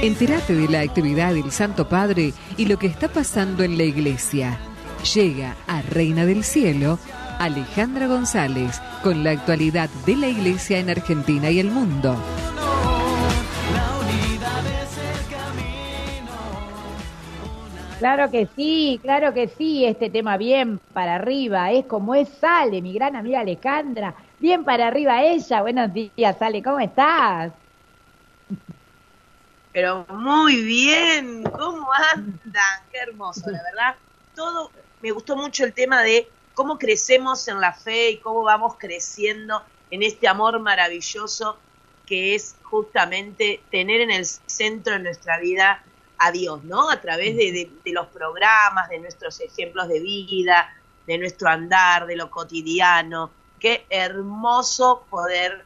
Entérate 0.00 0.54
de 0.54 0.68
la 0.68 0.80
actividad 0.82 1.34
del 1.34 1.50
Santo 1.50 1.88
Padre 1.88 2.32
y 2.56 2.66
lo 2.66 2.78
que 2.78 2.86
está 2.86 3.08
pasando 3.08 3.64
en 3.64 3.76
la 3.76 3.82
iglesia. 3.82 4.56
Llega 5.12 5.56
a 5.66 5.82
Reina 5.82 6.24
del 6.24 6.44
Cielo 6.44 7.00
Alejandra 7.40 8.06
González 8.06 8.80
con 9.02 9.24
la 9.24 9.32
actualidad 9.32 9.90
de 10.06 10.14
la 10.14 10.28
iglesia 10.28 10.78
en 10.78 10.90
Argentina 10.90 11.50
y 11.50 11.58
el 11.58 11.72
mundo. 11.72 12.16
Claro 17.98 18.30
que 18.30 18.46
sí, 18.54 19.00
claro 19.02 19.34
que 19.34 19.48
sí, 19.48 19.84
este 19.84 20.10
tema 20.10 20.36
bien 20.36 20.78
para 20.92 21.16
arriba, 21.16 21.72
es 21.72 21.86
como 21.86 22.14
es 22.14 22.28
Sale, 22.28 22.80
mi 22.80 22.92
gran 22.92 23.16
amiga 23.16 23.40
Alejandra, 23.40 24.14
bien 24.38 24.62
para 24.62 24.86
arriba 24.86 25.24
ella, 25.24 25.60
buenos 25.62 25.92
días 25.92 26.38
Sale, 26.38 26.62
¿cómo 26.62 26.78
estás? 26.78 27.52
Pero 29.72 30.06
muy 30.08 30.62
bien, 30.62 31.44
¿cómo 31.44 31.88
andan? 32.14 32.82
Qué 32.90 32.98
hermoso, 32.98 33.50
la 33.50 33.62
verdad. 33.62 33.96
Todo, 34.34 34.70
me 35.02 35.10
gustó 35.10 35.36
mucho 35.36 35.64
el 35.64 35.74
tema 35.74 36.02
de 36.02 36.28
cómo 36.54 36.78
crecemos 36.78 37.46
en 37.48 37.60
la 37.60 37.72
fe 37.72 38.10
y 38.10 38.18
cómo 38.18 38.42
vamos 38.42 38.76
creciendo 38.78 39.62
en 39.90 40.02
este 40.02 40.28
amor 40.28 40.58
maravilloso 40.60 41.58
que 42.06 42.34
es 42.34 42.56
justamente 42.62 43.62
tener 43.70 44.00
en 44.00 44.10
el 44.10 44.24
centro 44.24 44.94
de 44.94 45.00
nuestra 45.00 45.38
vida 45.38 45.82
a 46.16 46.32
Dios, 46.32 46.64
¿no? 46.64 46.90
A 46.90 47.00
través 47.00 47.36
de, 47.36 47.70
los 47.92 48.06
programas, 48.08 48.88
de 48.88 48.98
nuestros 48.98 49.40
ejemplos 49.40 49.88
de 49.88 50.00
vida, 50.00 50.74
de 51.06 51.18
nuestro 51.18 51.48
andar, 51.48 52.06
de 52.06 52.16
lo 52.16 52.30
cotidiano. 52.30 53.30
Qué 53.60 53.86
hermoso 53.90 55.04
poder 55.10 55.64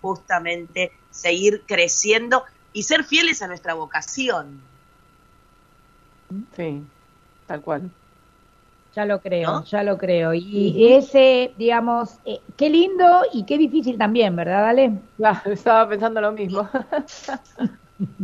justamente 0.00 0.92
seguir 1.10 1.62
creciendo 1.66 2.44
y 2.72 2.82
ser 2.82 3.04
fieles 3.04 3.42
a 3.42 3.48
nuestra 3.48 3.74
vocación. 3.74 4.60
Sí, 6.56 6.82
tal 7.46 7.60
cual. 7.60 7.90
Ya 8.94 9.06
lo 9.06 9.20
creo, 9.20 9.64
ya 9.64 9.82
lo 9.82 9.96
creo. 9.96 10.34
Y 10.34 10.92
ese, 10.92 11.54
digamos, 11.56 12.18
eh, 12.26 12.40
qué 12.56 12.68
lindo 12.68 13.22
y 13.32 13.44
qué 13.44 13.56
difícil 13.56 13.96
también, 13.96 14.36
¿verdad, 14.36 14.68
Ale? 14.68 14.92
estaba 15.46 15.88
pensando 15.88 16.20
lo 16.20 16.32
mismo. 16.32 16.68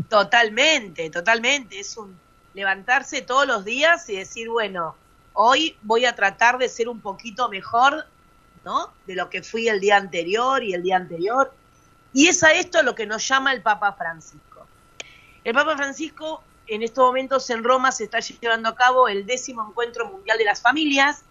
Totalmente, 0.09 1.09
totalmente. 1.09 1.81
Es 1.81 1.97
un 1.97 2.19
levantarse 2.55 3.23
todos 3.23 3.47
los 3.47 3.65
días 3.65 4.09
y 4.11 4.17
decir, 4.17 4.49
bueno, 4.49 4.97
hoy 5.33 5.77
voy 5.83 6.05
a 6.05 6.15
tratar 6.15 6.59
de 6.59 6.69
ser 6.69 6.89
un 6.89 7.01
poquito 7.01 7.49
mejor, 7.49 8.07
¿no? 8.65 8.93
De 9.07 9.15
lo 9.15 9.31
que 9.31 9.43
fui 9.43 9.69
el 9.69 9.81
día 9.81 9.97
anterior 9.97 10.63
y 10.63 10.75
el 10.75 10.83
día 10.83 10.97
anterior. 10.97 11.53
Y 12.13 12.29
es 12.29 12.43
a 12.43 12.53
esto 12.53 12.83
lo 12.83 12.95
que 12.95 13.07
nos 13.07 13.27
llama 13.27 13.53
el 13.53 13.63
Papa 13.63 13.93
Francisco. 13.93 14.67
El 15.45 15.55
Papa 15.55 15.77
Francisco 15.77 16.43
en 16.69 16.83
estos 16.83 17.05
momentos 17.05 17.49
en 17.51 17.65
Roma 17.65 17.93
se 17.93 18.05
está 18.05 18.21
llevando 18.21 18.69
a 18.69 18.75
cabo 18.75 19.09
el 19.09 19.27
décimo 19.27 19.67
encuentro 19.67 20.09
mundial 20.09 20.39
de 20.39 20.45
las 20.45 20.61
familias. 20.61 21.23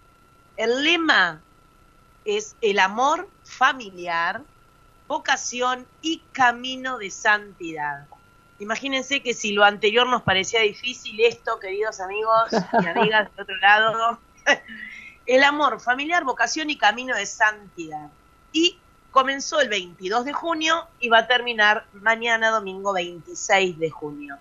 El 0.56 0.84
lema 0.84 1.40
es 2.24 2.56
el 2.60 2.78
amor 2.80 3.28
familiar, 3.44 4.42
vocación 5.06 5.86
y 6.02 6.18
camino 6.32 6.98
de 6.98 7.10
santidad. 7.10 8.06
Imagínense 8.58 9.22
que 9.22 9.34
si 9.34 9.52
lo 9.52 9.64
anterior 9.64 10.08
nos 10.08 10.22
parecía 10.22 10.60
difícil, 10.60 11.20
esto, 11.20 11.60
queridos 11.60 12.00
amigos 12.00 12.50
y 12.52 12.86
amigas 12.86 13.30
del 13.30 13.42
otro 13.42 13.56
lado, 13.58 14.18
el 15.26 15.44
amor 15.44 15.80
familiar, 15.80 16.24
vocación 16.24 16.68
y 16.68 16.76
camino 16.76 17.14
de 17.14 17.26
santidad. 17.26 18.10
Y 18.52 18.78
comenzó 19.18 19.58
el 19.58 19.68
22 19.68 20.26
de 20.26 20.32
junio 20.32 20.86
y 21.00 21.08
va 21.08 21.18
a 21.18 21.26
terminar 21.26 21.86
mañana, 21.92 22.50
domingo 22.50 22.92
26 22.92 23.76
de 23.76 23.90
junio. 23.90 24.38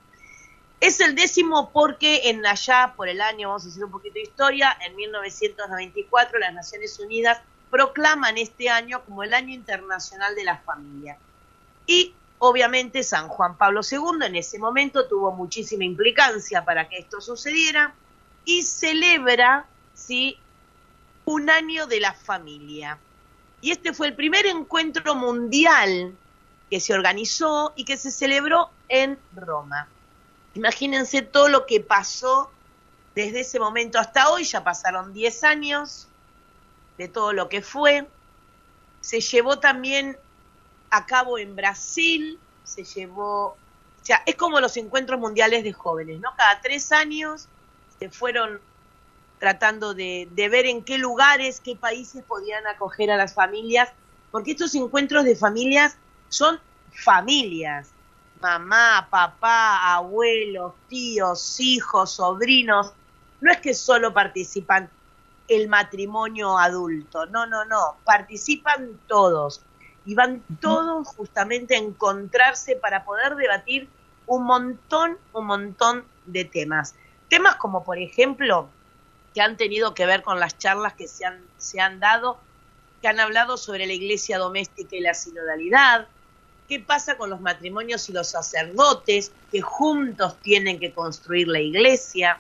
Es 0.80 1.00
el 1.00 1.16
décimo 1.16 1.72
porque 1.72 2.30
en 2.30 2.45
allá, 2.45 2.94
por 2.96 3.09
el 3.09 3.19
año, 3.19 3.47
vamos 3.47 3.66
a 3.66 3.69
hacer 3.69 3.84
un 3.84 3.90
poquito 3.90 4.13
de 4.13 4.22
historia, 4.22 4.78
en 4.85 4.96
1994 4.96 6.38
las 6.38 6.53
Naciones 6.53 7.00
Unidas 7.00 7.41
proclaman 7.72 8.38
este 8.38 8.69
año 8.69 9.03
como 9.03 9.24
el 9.24 9.34
Año 9.34 9.51
Internacional 9.51 10.35
de 10.35 10.44
la 10.44 10.57
Familia. 10.57 11.18
Y 11.88 12.13
Obviamente 12.40 13.01
San 13.01 13.30
Juan 13.30 13.57
Pablo 13.57 13.81
II 13.81 14.24
en 14.24 14.35
ese 14.35 14.59
momento 14.59 15.07
tuvo 15.07 15.31
muchísima 15.31 15.85
implicancia 15.85 16.63
para 16.63 16.88
que 16.88 17.00
esto 17.00 17.19
sucediera 17.19 17.96
y 18.46 18.62
celebra 18.62 19.66
¿sí? 19.96 20.38
un 21.25 21.50
año 21.50 21.88
de 21.88 22.00
la 22.00 22.13
familia. 22.13 23.00
Y 23.62 23.72
este 23.72 23.94
fue 23.94 24.07
el 24.07 24.16
primer 24.16 24.45
encuentro 24.45 25.16
mundial 25.16 26.16
que 26.69 26.79
se 26.79 26.94
organizó 26.94 27.73
y 27.75 27.85
que 27.85 27.97
se 27.97 28.12
celebró 28.12 28.69
en 28.90 29.18
Roma. 29.35 29.88
Imagínense 30.53 31.22
todo 31.22 31.50
lo 31.50 31.66
que 31.66 31.79
pasó 31.79 32.51
desde 33.16 33.40
ese 33.40 33.59
momento 33.59 34.00
hasta 34.00 34.29
hoy, 34.29 34.44
ya 34.44 34.63
pasaron 34.63 35.13
10 35.13 35.44
años 35.44 36.07
de 36.97 37.07
todo 37.07 37.34
lo 37.34 37.50
que 37.50 37.62
fue. 37.62 38.07
Se 39.01 39.22
llevó 39.22 39.59
también 39.59 40.18
a 40.89 41.06
cabo 41.06 41.38
en 41.38 41.56
Brasil, 41.56 42.39
se 42.63 42.84
llevó, 42.84 43.47
o 43.47 43.57
sea, 44.03 44.22
es 44.25 44.35
como 44.35 44.59
los 44.59 44.78
encuentros 44.78 45.19
mundiales 45.19 45.63
de 45.63 45.74
jóvenes, 45.74 46.19
¿no? 46.19 46.29
Cada 46.38 46.62
tres 46.62 46.91
años 46.91 47.47
se 47.97 48.09
fueron 48.09 48.59
tratando 49.40 49.94
de, 49.94 50.28
de 50.31 50.50
ver 50.50 50.66
en 50.66 50.84
qué 50.84 50.98
lugares, 50.98 51.59
qué 51.59 51.75
países 51.75 52.24
podían 52.24 52.66
acoger 52.68 53.12
a 53.12 53.18
las 53.18 53.34
familias, 53.34 53.90
porque 54.31 54.52
estos 54.52 54.74
encuentros 54.75 55.24
de 55.24 55.36
familias 55.36 55.98
son 56.30 56.59
familias, 57.03 57.90
mamá, 58.42 59.08
papá, 59.09 59.94
abuelos, 59.94 60.74
tíos, 60.88 61.59
hijos, 61.59 62.12
sobrinos, 62.12 62.94
no 63.42 63.52
es 63.52 63.59
que 63.59 63.74
solo 63.74 64.14
participan 64.14 64.90
el 65.48 65.69
matrimonio 65.69 66.58
adulto, 66.58 67.25
no, 67.28 67.46
no, 67.46 67.66
no, 67.66 67.98
participan 68.04 69.00
todos. 69.08 69.62
Y 70.06 70.16
van 70.16 70.42
todos 70.62 71.09
justamente 71.09 71.75
a 71.75 71.80
encontrarse 71.80 72.78
para 72.78 73.04
poder 73.04 73.36
debatir 73.36 73.90
un 74.25 74.46
montón, 74.46 75.18
un 75.34 75.46
montón 75.46 76.06
de 76.25 76.46
temas. 76.46 76.96
Temas 77.28 77.56
como, 77.58 77.84
por 77.84 77.98
ejemplo, 77.98 78.69
que 79.38 79.44
han 79.44 79.56
tenido 79.56 79.94
que 79.94 80.08
ver 80.08 80.24
con 80.24 80.40
las 80.40 80.58
charlas 80.58 80.94
que 80.94 81.08
se 81.08 81.24
han, 81.24 81.40
se 81.59 81.80
han 81.80 82.00
dado, 82.00 82.40
que 83.03 83.08
han 83.08 83.20
hablado 83.20 83.56
sobre 83.56 83.86
la 83.86 83.94
iglesia 83.94 84.40
doméstica 84.40 84.96
y 84.96 85.00
la 85.00 85.14
sinodalidad, 85.14 86.08
qué 86.68 86.80
pasa 86.80 87.18
con 87.18 87.30
los 87.30 87.40
matrimonios 87.40 88.09
y 88.09 88.14
los 88.14 88.30
sacerdotes 88.30 89.31
que 89.52 89.62
juntos 89.62 90.38
tienen 90.42 90.80
que 90.80 90.92
construir 90.92 91.50
la 91.50 91.59
iglesia, 91.59 92.40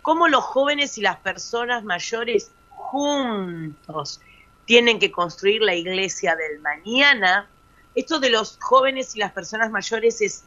cómo 0.00 0.28
los 0.28 0.44
jóvenes 0.44 0.96
y 0.96 1.00
las 1.00 1.16
personas 1.16 1.82
mayores 1.82 2.52
juntos 2.68 4.20
tienen 4.64 5.00
que 5.00 5.10
construir 5.10 5.60
la 5.60 5.74
iglesia 5.74 6.36
del 6.36 6.60
mañana. 6.60 7.48
Esto 7.96 8.20
de 8.20 8.30
los 8.30 8.58
jóvenes 8.60 9.16
y 9.16 9.18
las 9.18 9.32
personas 9.32 9.72
mayores 9.72 10.20
es 10.20 10.44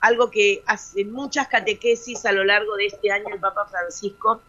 algo 0.00 0.30
que 0.30 0.62
hace 0.64 1.04
muchas 1.04 1.48
catequesis 1.48 2.24
a 2.24 2.32
lo 2.32 2.44
largo 2.44 2.76
de 2.76 2.86
este 2.86 3.12
año 3.12 3.26
el 3.30 3.40
Papa 3.40 3.66
Francisco 3.66 4.40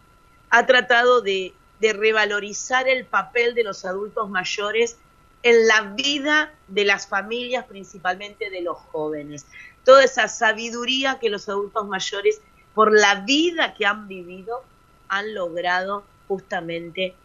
ha 0.49 0.65
tratado 0.65 1.21
de, 1.21 1.53
revalorizar 1.81 2.89
el 2.89 3.05
papel 3.05 3.55
de 3.55 3.63
los 3.63 3.85
adultos 3.85 4.29
mayores 4.29 4.97
en 5.43 5.67
la 5.67 5.93
vida 5.95 6.51
de 6.67 6.83
las 6.83 7.07
familias, 7.07 7.65
principalmente 7.65 8.49
de 8.49 8.61
los 8.61 8.77
jóvenes. 8.77 9.45
Toda 9.85 10.03
esa 10.03 10.27
sabiduría 10.27 11.19
que 11.19 11.29
los 11.29 11.47
adultos 11.47 11.87
mayores, 11.87 12.41
por 12.73 12.91
la 12.91 13.21
vida 13.21 13.73
que 13.75 13.85
han 13.85 14.09
vivido, 14.09 14.61
han 15.07 15.33
logrado 15.33 16.03
justamente, 16.27 17.15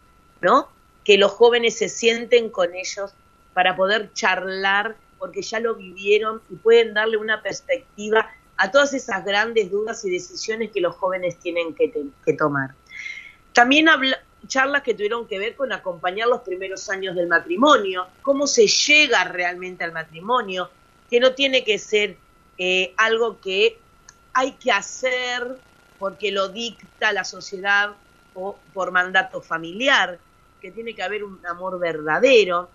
¿no? 0.40 0.68
que 1.04 1.18
los 1.18 1.32
jóvenes 1.32 1.76
se 1.76 1.88
sienten 1.88 2.48
con 2.48 2.74
ellos 2.74 3.12
para 3.52 3.76
poder 3.76 4.12
charlar, 4.14 4.96
porque 5.18 5.42
ya 5.42 5.60
lo 5.60 5.74
vivieron 5.74 6.42
y 6.50 6.56
pueden 6.56 6.94
darle 6.94 7.18
una 7.18 7.42
perspectiva 7.42 8.28
a 8.56 8.70
todas 8.70 8.94
esas 8.94 9.24
grandes 9.24 9.70
dudas 9.70 10.04
y 10.04 10.10
decisiones 10.10 10.70
que 10.72 10.80
los 10.80 10.96
jóvenes 10.96 11.38
tienen 11.38 11.74
que, 11.74 11.92
tomar. 12.34 12.74
También 13.54 13.88
habla, 13.88 14.20
charlas 14.46 14.82
que 14.82 14.94
tuvieron 14.94 15.26
que 15.26 15.38
ver 15.38 15.56
con 15.56 15.72
acompañar 15.72 16.28
los 16.28 16.42
primeros 16.42 16.90
años 16.90 17.14
del 17.14 17.28
matrimonio, 17.28 18.08
cómo 18.20 18.46
se 18.46 18.66
llega 18.66 19.24
realmente 19.24 19.84
al 19.84 19.92
matrimonio, 19.92 20.70
que 21.08 21.20
no 21.20 21.32
tiene 21.32 21.64
que 21.64 21.78
ser 21.78 22.16
eh, 22.58 22.92
algo 22.96 23.40
que 23.40 23.78
hay 24.32 24.52
que 24.52 24.72
hacer 24.72 25.56
porque 25.98 26.32
lo 26.32 26.48
dicta 26.48 27.12
la 27.12 27.24
sociedad 27.24 27.94
o 28.34 28.58
por 28.72 28.90
mandato 28.90 29.40
familiar, 29.40 30.18
que 30.60 30.70
tiene 30.70 30.94
que 30.94 31.02
haber 31.02 31.24
un 31.24 31.44
amor 31.46 31.78
verdadero, 31.78 32.68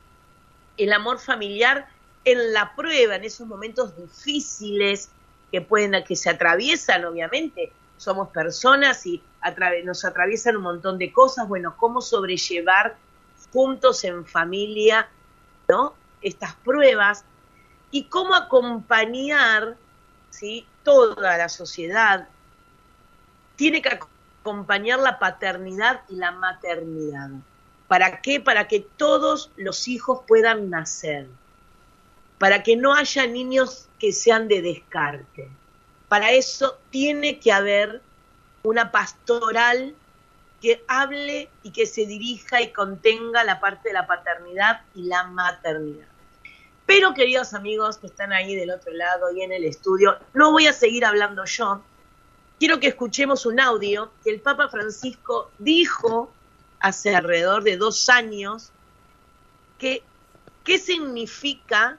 el 0.78 0.94
amor 0.94 1.20
familiar 1.20 1.90
en 2.24 2.54
la 2.54 2.74
prueba, 2.75 3.16
en 3.16 3.25
esos 3.25 3.46
momentos 3.46 3.96
difíciles 3.98 5.10
que 5.52 5.62
pueden, 5.62 6.02
que 6.06 6.16
se 6.16 6.30
atraviesan, 6.30 7.04
obviamente, 7.06 7.74
somos 8.00 8.30
personas 8.30 9.06
y 9.06 9.22
nos 9.84 10.06
atraviesan 10.06 10.56
un 10.56 10.63
montón 10.63 10.98
de 10.98 11.12
cosas, 11.12 11.48
bueno, 11.48 11.75
cómo 11.78 12.01
sobrellevar 12.01 12.96
juntos 13.51 14.04
en 14.06 14.25
familia, 14.25 15.10
¿no? 15.68 15.94
Estas 16.22 16.56
pruebas 16.56 17.25
y 17.92 18.06
cómo 18.06 18.36
acompañar 18.36 19.75
¿sí? 20.30 20.66
toda 20.84 21.38
la 21.38 21.50
sociedad, 21.50 22.30
tiene 23.57 23.81
que 23.81 24.00
acompañar 24.42 25.00
la 25.00 25.19
paternidad 25.19 26.01
y 26.07 26.16
la 26.16 26.31
maternidad. 26.31 27.30
¿Para 27.90 28.22
qué? 28.22 28.40
Para 28.40 28.69
que 28.69 28.80
todos 28.80 29.51
los 29.57 29.90
hijos 29.90 30.22
puedan 30.25 30.69
nacer, 30.69 31.28
para 32.38 32.63
que 32.63 32.78
no 32.78 32.94
haya 32.94 33.28
niños 33.28 33.90
que 34.00 34.13
sean 34.13 34.48
de 34.48 34.62
descarte. 34.62 35.50
Para 36.10 36.32
eso 36.32 36.78
tiene 36.90 37.40
que 37.40 37.52
haber 37.52 38.02
una 38.64 38.92
pastoral 38.92 39.96
que 40.62 40.84
hable 40.88 41.50
y 41.64 41.72
que 41.72 41.86
se 41.86 42.06
dirija 42.06 42.62
y 42.62 42.74
contenga 42.74 43.44
la 43.44 43.60
parte 43.60 43.90
de 43.90 43.94
la 43.94 44.08
paternidad 44.08 44.82
y 44.94 45.04
la 45.04 45.24
maternidad. 45.26 46.08
Pero 46.86 47.14
queridos 47.14 47.54
amigos 47.54 48.00
que 48.00 48.08
están 48.08 48.34
ahí 48.34 48.56
del 48.56 48.72
otro 48.72 48.92
lado 48.92 49.32
y 49.32 49.44
en 49.44 49.52
el 49.52 49.64
estudio, 49.64 50.18
no 50.34 50.52
voy 50.52 50.66
a 50.68 50.74
seguir 50.74 51.06
hablando 51.06 51.46
yo. 51.46 51.82
Quiero 52.58 52.80
que 52.80 52.88
escuchemos 52.88 53.46
un 53.46 53.60
audio 53.60 54.12
que 54.24 54.32
el 54.32 54.42
Papa 54.42 54.68
Francisco 54.68 55.52
dijo 55.60 56.32
hace 56.80 57.16
alrededor 57.16 57.64
de 57.64 57.78
dos 57.78 58.10
años 58.10 58.72
que 59.78 60.02
qué 60.64 60.80
significa 60.80 61.98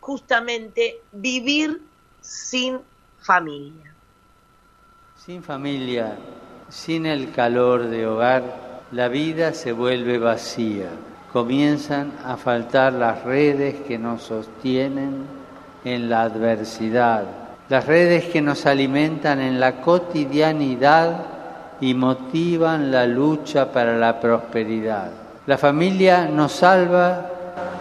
justamente 0.00 1.00
vivir 1.12 1.80
sin 2.20 2.80
familia. 3.26 3.92
Sin 5.16 5.42
familia 5.42 6.16
sin 6.68 7.06
el 7.06 7.32
calor 7.32 7.88
de 7.88 8.06
hogar, 8.06 8.42
la 8.92 9.08
vida 9.08 9.52
se 9.52 9.72
vuelve 9.72 10.18
vacía. 10.18 10.88
Comienzan 11.32 12.12
a 12.24 12.36
faltar 12.36 12.92
las 12.92 13.24
redes 13.24 13.76
que 13.86 13.98
nos 13.98 14.22
sostienen 14.22 15.26
en 15.84 16.08
la 16.08 16.22
adversidad, 16.22 17.24
las 17.68 17.86
redes 17.86 18.24
que 18.26 18.40
nos 18.40 18.66
alimentan 18.66 19.40
en 19.40 19.60
la 19.60 19.80
cotidianidad 19.80 21.24
y 21.80 21.94
motivan 21.94 22.90
la 22.90 23.06
lucha 23.06 23.70
para 23.72 23.96
la 23.96 24.18
prosperidad. 24.20 25.10
La 25.46 25.58
familia 25.58 26.26
nos 26.26 26.52
salva 26.52 27.30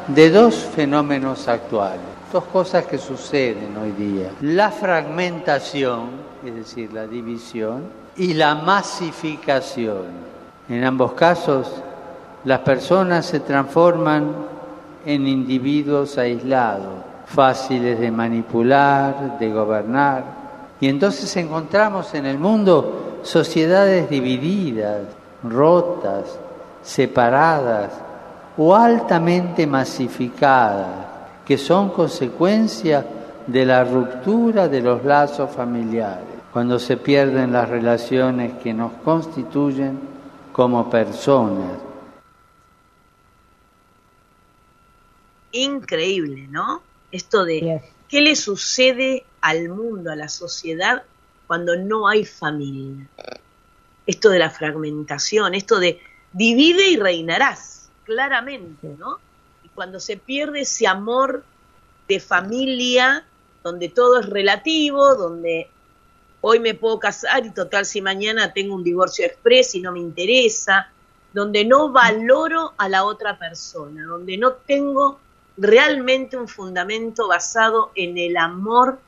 de 0.08 0.30
dos 0.30 0.56
fenómenos 0.56 1.48
actuales, 1.48 2.15
dos 2.36 2.44
cosas 2.52 2.86
que 2.86 2.98
suceden 2.98 3.78
hoy 3.78 3.92
día. 3.92 4.30
La 4.42 4.70
fragmentación, 4.70 6.10
es 6.46 6.54
decir, 6.54 6.92
la 6.92 7.08
división, 7.08 7.84
y 8.18 8.34
la 8.34 8.56
masificación. 8.56 10.04
En 10.68 10.84
ambos 10.84 11.14
casos, 11.14 11.72
las 12.44 12.60
personas 12.60 13.26
se 13.26 13.40
transforman 13.40 14.36
en 15.06 15.26
individuos 15.26 16.18
aislados, 16.18 16.96
fáciles 17.26 18.02
de 18.02 18.12
manipular, 18.12 19.40
de 19.40 19.54
gobernar, 19.54 20.26
y 20.82 20.90
entonces 20.90 21.34
encontramos 21.38 22.14
en 22.16 22.26
el 22.26 22.38
mundo 22.38 23.22
sociedades 23.24 24.10
divididas, 24.10 25.04
rotas, 25.42 26.38
separadas 26.84 27.92
o 28.58 28.76
altamente 28.76 29.66
masificadas, 29.66 31.15
que 31.46 31.58
son 31.58 31.90
consecuencia 31.90 33.06
de 33.48 33.66
la 33.66 33.84
ruptura 33.84 34.68
de 34.68 34.82
los 34.82 35.04
lazos 35.06 35.52
familiares 35.52 36.36
cuando 36.52 36.80
se 36.80 36.98
pierden 36.98 37.52
las 37.52 37.70
relaciones 37.70 38.54
que 38.64 38.74
nos 38.74 38.94
constituyen 39.04 40.00
como 40.52 40.90
personas. 40.90 41.80
Increíble, 45.52 46.48
¿no? 46.50 46.82
Esto 47.12 47.44
de 47.44 47.82
qué 48.08 48.22
le 48.22 48.36
sucede 48.36 49.26
al 49.42 49.70
mundo, 49.70 50.12
a 50.12 50.16
la 50.16 50.30
sociedad, 50.30 51.04
cuando 51.46 51.76
no 51.76 52.08
hay 52.08 52.26
familia. 52.26 53.06
Esto 54.08 54.30
de 54.30 54.40
la 54.40 54.50
fragmentación, 54.50 55.56
esto 55.56 55.80
de 55.80 56.00
divide 56.32 56.90
y 56.90 56.98
reinarás, 56.98 57.90
claramente, 58.06 58.96
¿no? 58.98 59.20
Cuando 59.76 60.00
se 60.00 60.18
pierde 60.18 60.62
ese 60.62 60.88
amor 60.88 61.44
de 62.08 62.20
familia, 62.20 63.26
donde 63.64 63.90
todo 63.90 64.20
es 64.20 64.26
relativo, 64.28 65.16
donde 65.16 65.70
hoy 66.42 66.60
me 66.60 66.74
puedo 66.74 67.00
casar 67.00 67.46
y 67.46 67.52
total 67.52 67.86
si 67.86 68.02
mañana 68.02 68.54
tengo 68.54 68.76
un 68.76 68.84
divorcio 68.84 69.26
express 69.26 69.76
y 69.76 69.82
no 69.82 69.92
me 69.92 70.00
interesa, 70.00 70.92
donde 71.34 71.66
no 71.66 71.92
valoro 71.92 72.74
a 72.78 72.88
la 72.88 73.04
otra 73.04 73.38
persona, 73.38 74.06
donde 74.06 74.38
no 74.38 74.54
tengo 74.54 75.20
realmente 75.58 76.38
un 76.38 76.48
fundamento 76.48 77.28
basado 77.28 77.92
en 77.96 78.18
el 78.18 78.38
amor 78.38 79.00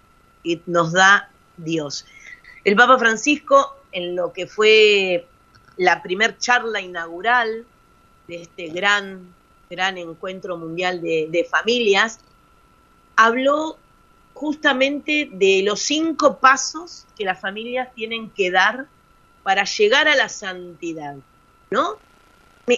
que 0.43 0.61
nos 0.65 0.91
da 0.91 1.29
Dios. 1.55 2.05
El 2.63 2.75
Papa 2.75 2.97
Francisco, 2.97 3.77
en 3.91 4.15
lo 4.15 4.33
que 4.33 4.47
fue 4.47 5.25
la 5.77 6.01
primer 6.01 6.37
charla 6.37 6.81
inaugural 6.81 7.65
de 8.27 8.41
este 8.41 8.67
gran, 8.67 9.33
gran 9.69 9.97
encuentro 9.97 10.57
mundial 10.57 11.01
de, 11.01 11.47
familias, 11.49 12.19
habló 13.15 13.77
justamente 14.33 15.29
de 15.31 15.63
los 15.63 15.79
cinco 15.81 16.37
pasos 16.37 17.05
que 17.17 17.25
las 17.25 17.39
familias 17.39 17.93
tienen 17.95 18.29
que 18.29 18.51
dar 18.51 18.85
para 19.43 19.63
llegar 19.63 20.07
a 20.07 20.15
la 20.15 20.29
santidad, 20.29 21.15
¿no? 21.71 21.97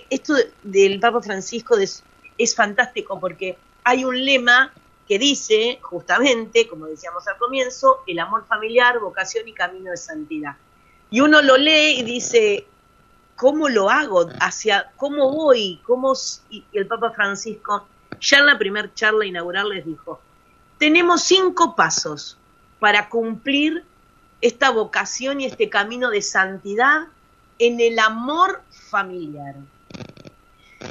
Esto 0.10 0.36
del 0.64 1.00
Papa 1.00 1.22
Francisco 1.22 1.76
es 1.78 2.56
fantástico 2.56 3.20
porque 3.20 3.58
hay 3.84 4.06
un 4.06 4.24
lema 4.24 4.72
que 5.10 5.18
dice, 5.18 5.80
justamente, 5.82 6.68
como 6.68 6.86
decíamos 6.86 7.28
al 7.28 7.40
comienzo, 7.40 8.04
el 8.06 8.20
amor 8.20 8.46
familiar, 8.46 9.00
vocación 9.00 9.48
y 9.48 9.54
camino 9.54 9.90
de 9.90 9.98
santidad. 9.98 10.56
Y 11.10 11.22
uno 11.22 11.42
lo 11.42 11.58
lee 11.58 11.96
y 11.98 12.04
dice, 12.04 12.68
¿cómo 13.40 13.70
lo 13.70 13.90
hago? 13.90 14.28
¿Hacia 14.42 14.92
cómo 14.98 15.32
voy? 15.32 15.80
¿Cómo? 15.84 16.14
Y 16.50 16.66
el 16.74 16.86
Papa 16.88 17.12
Francisco, 17.12 17.88
ya 18.20 18.40
en 18.40 18.46
la 18.46 18.58
primera 18.58 18.94
charla 18.94 19.26
inaugural 19.26 19.70
les 19.70 19.86
dijo, 19.86 20.20
tenemos 20.78 21.24
cinco 21.24 21.74
pasos 21.74 22.38
para 22.80 23.08
cumplir 23.08 23.86
esta 24.42 24.72
vocación 24.72 25.40
y 25.40 25.46
este 25.46 25.70
camino 25.70 26.10
de 26.10 26.22
santidad 26.22 27.08
en 27.60 27.80
el 27.80 27.98
amor 28.00 28.62
familiar. 28.70 29.56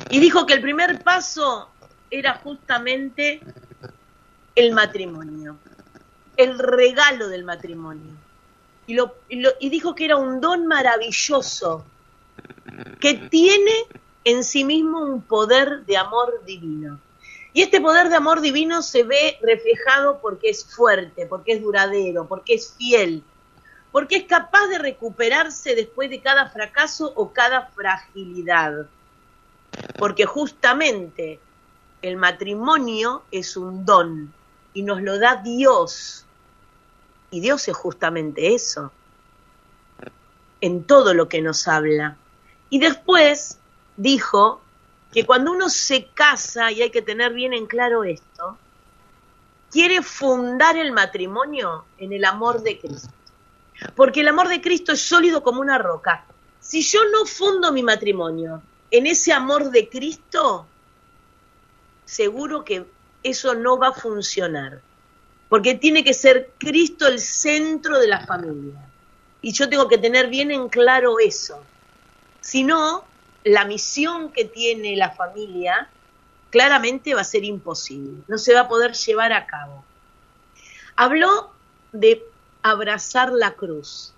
Y 0.08 0.18
dijo 0.18 0.46
que 0.46 0.54
el 0.54 0.62
primer 0.62 1.02
paso 1.02 1.68
era 2.10 2.34
justamente 2.36 3.42
el 4.54 4.72
matrimonio, 4.72 5.58
el 6.38 6.58
regalo 6.58 7.28
del 7.28 7.44
matrimonio. 7.44 8.14
Y, 8.86 9.68
dijo 9.68 9.94
que 9.94 10.06
era 10.06 10.16
un 10.16 10.40
don 10.40 10.66
maravilloso 10.66 11.84
que 13.00 13.14
tiene 13.14 13.72
en 14.24 14.44
sí 14.44 14.64
mismo 14.64 15.00
un 15.00 15.22
poder 15.22 15.84
de 15.86 15.96
amor 15.96 16.44
divino. 16.44 16.98
Y 17.52 17.62
este 17.62 17.80
poder 17.80 18.08
de 18.08 18.16
amor 18.16 18.40
divino 18.40 18.82
se 18.82 19.02
ve 19.04 19.38
reflejado 19.42 20.20
porque 20.20 20.50
es 20.50 20.64
fuerte, 20.64 21.26
porque 21.26 21.52
es 21.52 21.62
duradero, 21.62 22.26
porque 22.28 22.54
es 22.54 22.74
fiel, 22.76 23.22
porque 23.90 24.16
es 24.16 24.24
capaz 24.24 24.66
de 24.68 24.78
recuperarse 24.78 25.74
después 25.74 26.10
de 26.10 26.20
cada 26.20 26.50
fracaso 26.50 27.12
o 27.16 27.32
cada 27.32 27.66
fragilidad. 27.68 28.86
Porque 29.98 30.26
justamente 30.26 31.40
el 32.02 32.16
matrimonio 32.16 33.22
es 33.30 33.56
un 33.56 33.84
don 33.84 34.32
y 34.74 34.82
nos 34.82 35.02
lo 35.02 35.18
da 35.18 35.36
Dios. 35.36 36.26
Y 37.30 37.40
Dios 37.40 37.66
es 37.68 37.76
justamente 37.76 38.54
eso, 38.54 38.92
en 40.60 40.84
todo 40.84 41.14
lo 41.14 41.28
que 41.28 41.42
nos 41.42 41.66
habla. 41.66 42.16
Y 42.70 42.78
después 42.78 43.58
dijo 43.96 44.60
que 45.12 45.24
cuando 45.24 45.52
uno 45.52 45.68
se 45.68 46.06
casa, 46.06 46.70
y 46.70 46.82
hay 46.82 46.90
que 46.90 47.02
tener 47.02 47.32
bien 47.32 47.52
en 47.52 47.66
claro 47.66 48.04
esto, 48.04 48.58
quiere 49.70 50.02
fundar 50.02 50.76
el 50.76 50.92
matrimonio 50.92 51.84
en 51.98 52.12
el 52.12 52.24
amor 52.24 52.62
de 52.62 52.78
Cristo. 52.78 53.08
Porque 53.94 54.20
el 54.20 54.28
amor 54.28 54.48
de 54.48 54.60
Cristo 54.60 54.92
es 54.92 55.00
sólido 55.00 55.42
como 55.42 55.60
una 55.60 55.78
roca. 55.78 56.24
Si 56.60 56.82
yo 56.82 57.00
no 57.12 57.24
fundo 57.24 57.72
mi 57.72 57.82
matrimonio 57.82 58.62
en 58.90 59.06
ese 59.06 59.32
amor 59.32 59.70
de 59.70 59.88
Cristo, 59.88 60.66
seguro 62.04 62.64
que 62.64 62.84
eso 63.22 63.54
no 63.54 63.78
va 63.78 63.88
a 63.88 63.92
funcionar. 63.92 64.80
Porque 65.48 65.74
tiene 65.74 66.04
que 66.04 66.12
ser 66.12 66.52
Cristo 66.58 67.06
el 67.06 67.20
centro 67.20 67.98
de 67.98 68.08
la 68.08 68.26
familia. 68.26 68.84
Y 69.40 69.52
yo 69.52 69.68
tengo 69.68 69.88
que 69.88 69.98
tener 69.98 70.28
bien 70.28 70.50
en 70.50 70.68
claro 70.68 71.18
eso. 71.18 71.62
Si 72.40 72.62
no, 72.62 73.04
la 73.44 73.64
misión 73.64 74.32
que 74.32 74.44
tiene 74.44 74.96
la 74.96 75.10
familia 75.10 75.88
claramente 76.50 77.14
va 77.14 77.20
a 77.22 77.24
ser 77.24 77.44
imposible, 77.44 78.22
no 78.26 78.38
se 78.38 78.54
va 78.54 78.60
a 78.60 78.68
poder 78.68 78.94
llevar 78.94 79.32
a 79.32 79.46
cabo. 79.46 79.84
Habló 80.96 81.52
de 81.92 82.24
abrazar 82.62 83.32
la 83.32 83.52
cruz. 83.52 84.14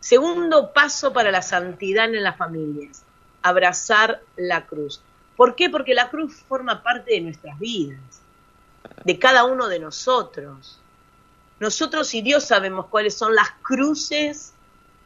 Segundo 0.00 0.72
paso 0.72 1.12
para 1.12 1.30
la 1.30 1.42
santidad 1.42 2.06
en 2.06 2.22
las 2.22 2.36
familias, 2.36 3.02
abrazar 3.42 4.22
la 4.36 4.66
cruz. 4.66 5.02
¿Por 5.36 5.54
qué? 5.54 5.70
Porque 5.70 5.94
la 5.94 6.10
cruz 6.10 6.42
forma 6.48 6.82
parte 6.82 7.12
de 7.12 7.20
nuestras 7.20 7.58
vidas, 7.58 8.22
de 9.04 9.18
cada 9.18 9.44
uno 9.44 9.68
de 9.68 9.78
nosotros. 9.78 10.80
Nosotros 11.60 12.14
y 12.14 12.22
Dios 12.22 12.44
sabemos 12.44 12.86
cuáles 12.86 13.16
son 13.16 13.34
las 13.34 13.50
cruces 13.62 14.54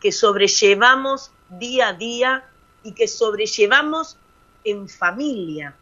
que 0.00 0.12
sobrellevamos 0.12 1.30
día 1.58 1.88
a 1.88 1.92
día 1.92 2.44
y 2.82 2.92
que 2.92 3.08
sobrellevamos 3.08 4.16
en 4.64 4.88
familia. 4.88 5.75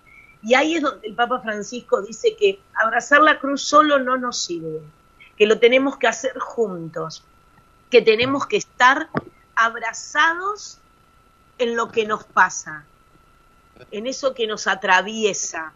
Y 0.43 0.55
ahí 0.55 0.77
es 0.77 0.83
donde 0.83 1.07
el 1.07 1.15
Papa 1.15 1.41
Francisco 1.41 2.03
dice 2.03 2.37
que 2.37 2.61
abrazar 2.75 3.21
la 3.21 3.39
cruz 3.39 3.63
solo 3.63 3.99
no 3.99 4.17
nos 4.17 4.43
sirve, 4.43 4.81
que 5.37 5.47
lo 5.47 5.59
tenemos 5.59 5.97
que 5.97 6.09
hacer 6.09 6.39
juntos, 6.39 7.25
que 7.91 8.03
tenemos 8.03 8.47
que 8.47 8.57
estar 8.57 9.09
abrazados 9.55 10.79
en 11.59 11.77
lo 11.77 11.93
que 11.93 12.07
nos 12.07 12.25
pasa, 12.25 12.85
en 13.91 14.07
eso 14.07 14.35
que 14.35 14.47
nos 14.47 14.67
atraviesa. 14.67 15.73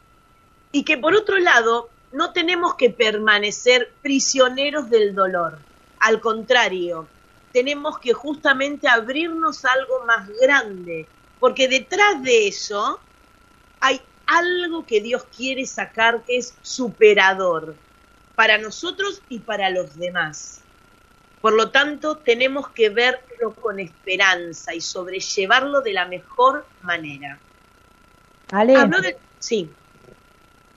Y 0.73 0.85
que 0.85 0.99
por 0.99 1.15
otro 1.15 1.38
lado, 1.38 1.88
no 2.12 2.33
tenemos 2.33 2.75
que 2.75 2.91
permanecer 2.91 3.93
prisioneros 4.03 4.91
del 4.91 5.15
dolor. 5.15 5.59
Al 6.00 6.21
contrario, 6.21 7.07
tenemos 7.57 7.99
que 8.01 8.13
justamente 8.13 8.87
abrirnos 8.87 9.65
a 9.65 9.73
algo 9.73 10.05
más 10.05 10.29
grande, 10.43 11.07
porque 11.41 11.69
detrás 11.69 12.23
de 12.23 12.49
eso 12.49 13.01
hay 13.81 13.99
algo 14.27 14.85
que 14.85 15.01
Dios 15.01 15.25
quiere 15.35 15.65
sacar 15.65 16.23
que 16.25 16.37
es 16.37 16.55
superador 16.61 17.75
para 18.35 18.59
nosotros 18.59 19.23
y 19.31 19.39
para 19.39 19.71
los 19.71 19.97
demás. 19.97 20.61
Por 21.41 21.55
lo 21.55 21.71
tanto, 21.71 22.19
tenemos 22.19 22.69
que 22.69 22.91
verlo 22.91 23.55
con 23.55 23.81
esperanza 23.81 24.75
y 24.75 24.83
sobrellevarlo 24.83 25.81
de 25.81 25.95
la 25.95 26.05
mejor 26.05 26.67
manera. 26.83 27.39
Ale, 28.53 29.17
Sí. 29.39 29.71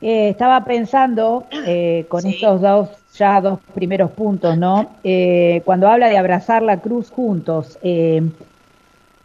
Eh, 0.02 0.30
estaba 0.30 0.64
pensando 0.66 1.46
eh, 1.66 2.06
con 2.08 2.26
estos 2.26 2.62
dos 2.62 2.90
ya 3.16 3.42
dos 3.42 3.60
primeros 3.74 4.12
puntos, 4.12 4.58
¿no? 4.58 4.92
Eh, 5.04 5.62
cuando 5.66 5.90
habla 5.90 6.08
de 6.08 6.18
abrazar 6.18 6.62
la 6.62 6.78
cruz 6.80 7.10
juntos, 7.10 7.78
eh, 7.82 8.22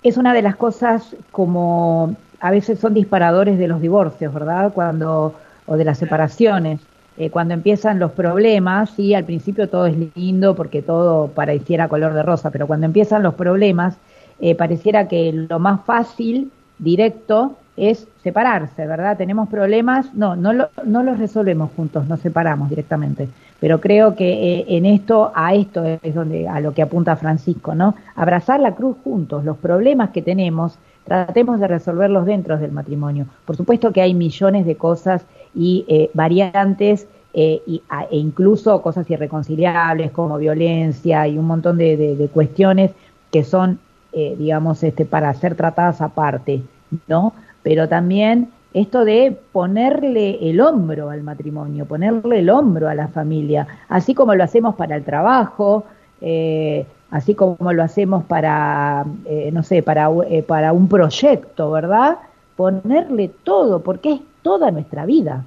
es 0.02 0.16
una 0.16 0.34
de 0.34 0.42
las 0.42 0.56
cosas 0.56 1.16
como 1.30 2.14
a 2.40 2.50
veces 2.50 2.78
son 2.78 2.92
disparadores 2.94 3.58
de 3.58 3.68
los 3.68 3.80
divorcios, 3.80 4.32
¿verdad? 4.34 4.72
Cuando 4.72 5.34
o 5.66 5.76
de 5.76 5.84
las 5.84 5.98
separaciones. 5.98 6.80
Eh, 7.16 7.30
cuando 7.30 7.54
empiezan 7.54 7.98
los 8.00 8.10
problemas, 8.12 8.90
sí, 8.90 9.14
al 9.14 9.24
principio 9.24 9.68
todo 9.68 9.86
es 9.86 9.94
lindo 10.16 10.54
porque 10.56 10.82
todo 10.82 11.28
pareciera 11.28 11.88
color 11.88 12.12
de 12.12 12.22
rosa, 12.22 12.50
pero 12.50 12.66
cuando 12.66 12.86
empiezan 12.86 13.22
los 13.22 13.34
problemas, 13.34 13.96
eh, 14.40 14.54
pareciera 14.56 15.06
que 15.06 15.32
lo 15.32 15.58
más 15.60 15.84
fácil, 15.84 16.50
directo, 16.78 17.56
es 17.76 18.06
separarse, 18.22 18.86
¿verdad? 18.86 19.16
Tenemos 19.16 19.48
problemas, 19.48 20.14
no, 20.14 20.36
no, 20.36 20.52
lo, 20.52 20.68
no 20.84 21.02
los 21.02 21.18
resolvemos 21.18 21.70
juntos, 21.76 22.08
nos 22.08 22.20
separamos 22.20 22.70
directamente. 22.70 23.28
Pero 23.60 23.80
creo 23.80 24.14
que 24.14 24.58
eh, 24.58 24.64
en 24.68 24.86
esto, 24.86 25.32
a 25.34 25.54
esto 25.54 25.84
es 25.84 26.14
donde, 26.14 26.48
a 26.48 26.60
lo 26.60 26.72
que 26.72 26.82
apunta 26.82 27.16
Francisco, 27.16 27.74
¿no? 27.74 27.94
Abrazar 28.14 28.60
la 28.60 28.74
cruz 28.74 28.96
juntos, 29.02 29.44
los 29.44 29.56
problemas 29.56 30.10
que 30.10 30.22
tenemos, 30.22 30.78
tratemos 31.04 31.60
de 31.60 31.68
resolverlos 31.68 32.26
dentro 32.26 32.58
del 32.58 32.72
matrimonio. 32.72 33.26
Por 33.44 33.56
supuesto 33.56 33.92
que 33.92 34.02
hay 34.02 34.14
millones 34.14 34.66
de 34.66 34.76
cosas 34.76 35.24
y 35.54 35.84
eh, 35.88 36.10
variantes 36.14 37.06
eh, 37.32 37.62
y, 37.66 37.82
a, 37.88 38.04
e 38.04 38.16
incluso 38.16 38.80
cosas 38.80 39.10
irreconciliables 39.10 40.12
como 40.12 40.38
violencia 40.38 41.26
y 41.26 41.36
un 41.38 41.46
montón 41.46 41.78
de, 41.78 41.96
de, 41.96 42.16
de 42.16 42.28
cuestiones 42.28 42.92
que 43.30 43.42
son, 43.44 43.80
eh, 44.12 44.36
digamos, 44.38 44.82
este, 44.84 45.04
para 45.04 45.34
ser 45.34 45.56
tratadas 45.56 46.00
aparte, 46.00 46.62
¿no? 47.08 47.32
Pero 47.64 47.88
también 47.88 48.50
esto 48.74 49.04
de 49.04 49.36
ponerle 49.52 50.50
el 50.50 50.60
hombro 50.60 51.10
al 51.10 51.22
matrimonio, 51.22 51.86
ponerle 51.86 52.40
el 52.40 52.50
hombro 52.50 52.88
a 52.88 52.94
la 52.94 53.08
familia, 53.08 53.66
así 53.88 54.14
como 54.14 54.34
lo 54.34 54.44
hacemos 54.44 54.74
para 54.76 54.96
el 54.96 55.04
trabajo, 55.04 55.84
eh, 56.20 56.86
así 57.10 57.34
como 57.34 57.72
lo 57.72 57.82
hacemos 57.82 58.24
para, 58.24 59.04
eh, 59.24 59.50
no 59.52 59.62
sé, 59.62 59.82
para, 59.82 60.10
eh, 60.28 60.42
para 60.42 60.72
un 60.72 60.88
proyecto, 60.88 61.70
¿verdad? 61.70 62.18
Ponerle 62.56 63.30
todo, 63.44 63.80
porque 63.80 64.12
es 64.12 64.20
toda 64.42 64.70
nuestra 64.70 65.06
vida, 65.06 65.44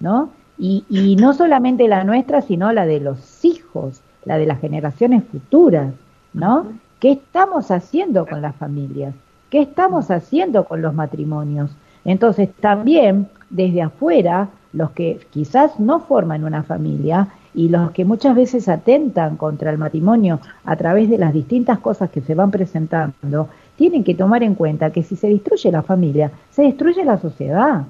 ¿no? 0.00 0.30
Y, 0.58 0.84
y 0.88 1.16
no 1.16 1.32
solamente 1.32 1.88
la 1.88 2.04
nuestra, 2.04 2.42
sino 2.42 2.72
la 2.72 2.86
de 2.86 3.00
los 3.00 3.44
hijos, 3.44 4.02
la 4.24 4.36
de 4.38 4.46
las 4.46 4.60
generaciones 4.60 5.24
futuras, 5.24 5.92
¿no? 6.32 6.66
¿Qué 7.00 7.12
estamos 7.12 7.70
haciendo 7.70 8.26
con 8.26 8.42
las 8.42 8.56
familias? 8.56 9.14
¿Qué 9.54 9.62
estamos 9.62 10.10
haciendo 10.10 10.64
con 10.64 10.82
los 10.82 10.94
matrimonios? 10.94 11.70
Entonces 12.04 12.48
también 12.58 13.28
desde 13.50 13.82
afuera, 13.82 14.48
los 14.72 14.90
que 14.90 15.20
quizás 15.30 15.78
no 15.78 16.00
forman 16.00 16.42
una 16.42 16.64
familia 16.64 17.28
y 17.54 17.68
los 17.68 17.92
que 17.92 18.04
muchas 18.04 18.34
veces 18.34 18.68
atentan 18.68 19.36
contra 19.36 19.70
el 19.70 19.78
matrimonio 19.78 20.40
a 20.64 20.74
través 20.74 21.08
de 21.08 21.18
las 21.18 21.32
distintas 21.32 21.78
cosas 21.78 22.10
que 22.10 22.20
se 22.20 22.34
van 22.34 22.50
presentando, 22.50 23.48
tienen 23.76 24.02
que 24.02 24.16
tomar 24.16 24.42
en 24.42 24.56
cuenta 24.56 24.90
que 24.90 25.04
si 25.04 25.14
se 25.14 25.28
destruye 25.28 25.70
la 25.70 25.82
familia, 25.82 26.32
se 26.50 26.62
destruye 26.62 27.04
la 27.04 27.18
sociedad. 27.18 27.84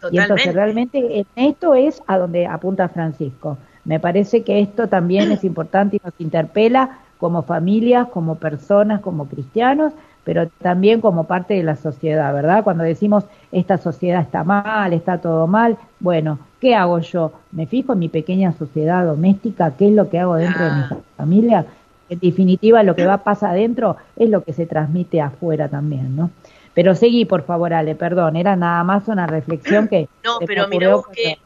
Totalmente. 0.00 0.16
Y 0.16 0.18
entonces 0.18 0.52
realmente 0.52 1.18
en 1.20 1.26
esto 1.36 1.76
es 1.76 2.02
a 2.08 2.18
donde 2.18 2.48
apunta 2.48 2.88
Francisco. 2.88 3.56
Me 3.84 4.00
parece 4.00 4.42
que 4.42 4.58
esto 4.58 4.88
también 4.88 5.30
es 5.30 5.44
importante 5.44 5.94
y 5.94 6.00
nos 6.04 6.14
interpela 6.18 6.98
como 7.18 7.42
familias, 7.42 8.08
como 8.08 8.34
personas, 8.34 9.00
como 9.00 9.28
cristianos, 9.28 9.92
pero 10.24 10.48
también 10.60 11.00
como 11.00 11.24
parte 11.24 11.54
de 11.54 11.62
la 11.62 11.76
sociedad, 11.76 12.32
¿verdad? 12.32 12.64
Cuando 12.64 12.82
decimos 12.82 13.24
esta 13.52 13.78
sociedad 13.78 14.22
está 14.22 14.42
mal, 14.42 14.92
está 14.92 15.18
todo 15.20 15.46
mal, 15.46 15.76
bueno, 16.00 16.38
¿qué 16.60 16.74
hago 16.74 16.98
yo? 17.00 17.32
¿Me 17.52 17.66
fijo 17.66 17.92
en 17.92 17.98
mi 18.00 18.08
pequeña 18.08 18.52
sociedad 18.52 19.04
doméstica? 19.04 19.74
¿Qué 19.76 19.88
es 19.88 19.92
lo 19.94 20.08
que 20.08 20.18
hago 20.18 20.36
dentro 20.36 20.64
ah. 20.64 20.88
de 20.88 20.96
mi 20.96 21.02
familia? 21.16 21.66
En 22.08 22.18
definitiva, 22.18 22.82
lo 22.82 22.94
que 22.96 23.06
va 23.06 23.18
pasa 23.18 23.50
adentro 23.50 23.96
es 24.16 24.28
lo 24.30 24.42
que 24.42 24.52
se 24.52 24.66
transmite 24.66 25.20
afuera 25.20 25.68
también, 25.68 26.16
¿no? 26.16 26.30
Pero 26.74 26.94
seguí, 26.94 27.24
por 27.24 27.44
favor, 27.44 27.72
Ale, 27.72 27.94
perdón, 27.94 28.36
era 28.36 28.56
nada 28.56 28.82
más 28.82 29.06
una 29.08 29.26
reflexión 29.26 29.88
que... 29.88 30.08
No, 30.24 30.38
pero 30.44 30.66
mira 30.68 30.94
vos 30.96 31.06
que, 31.06 31.38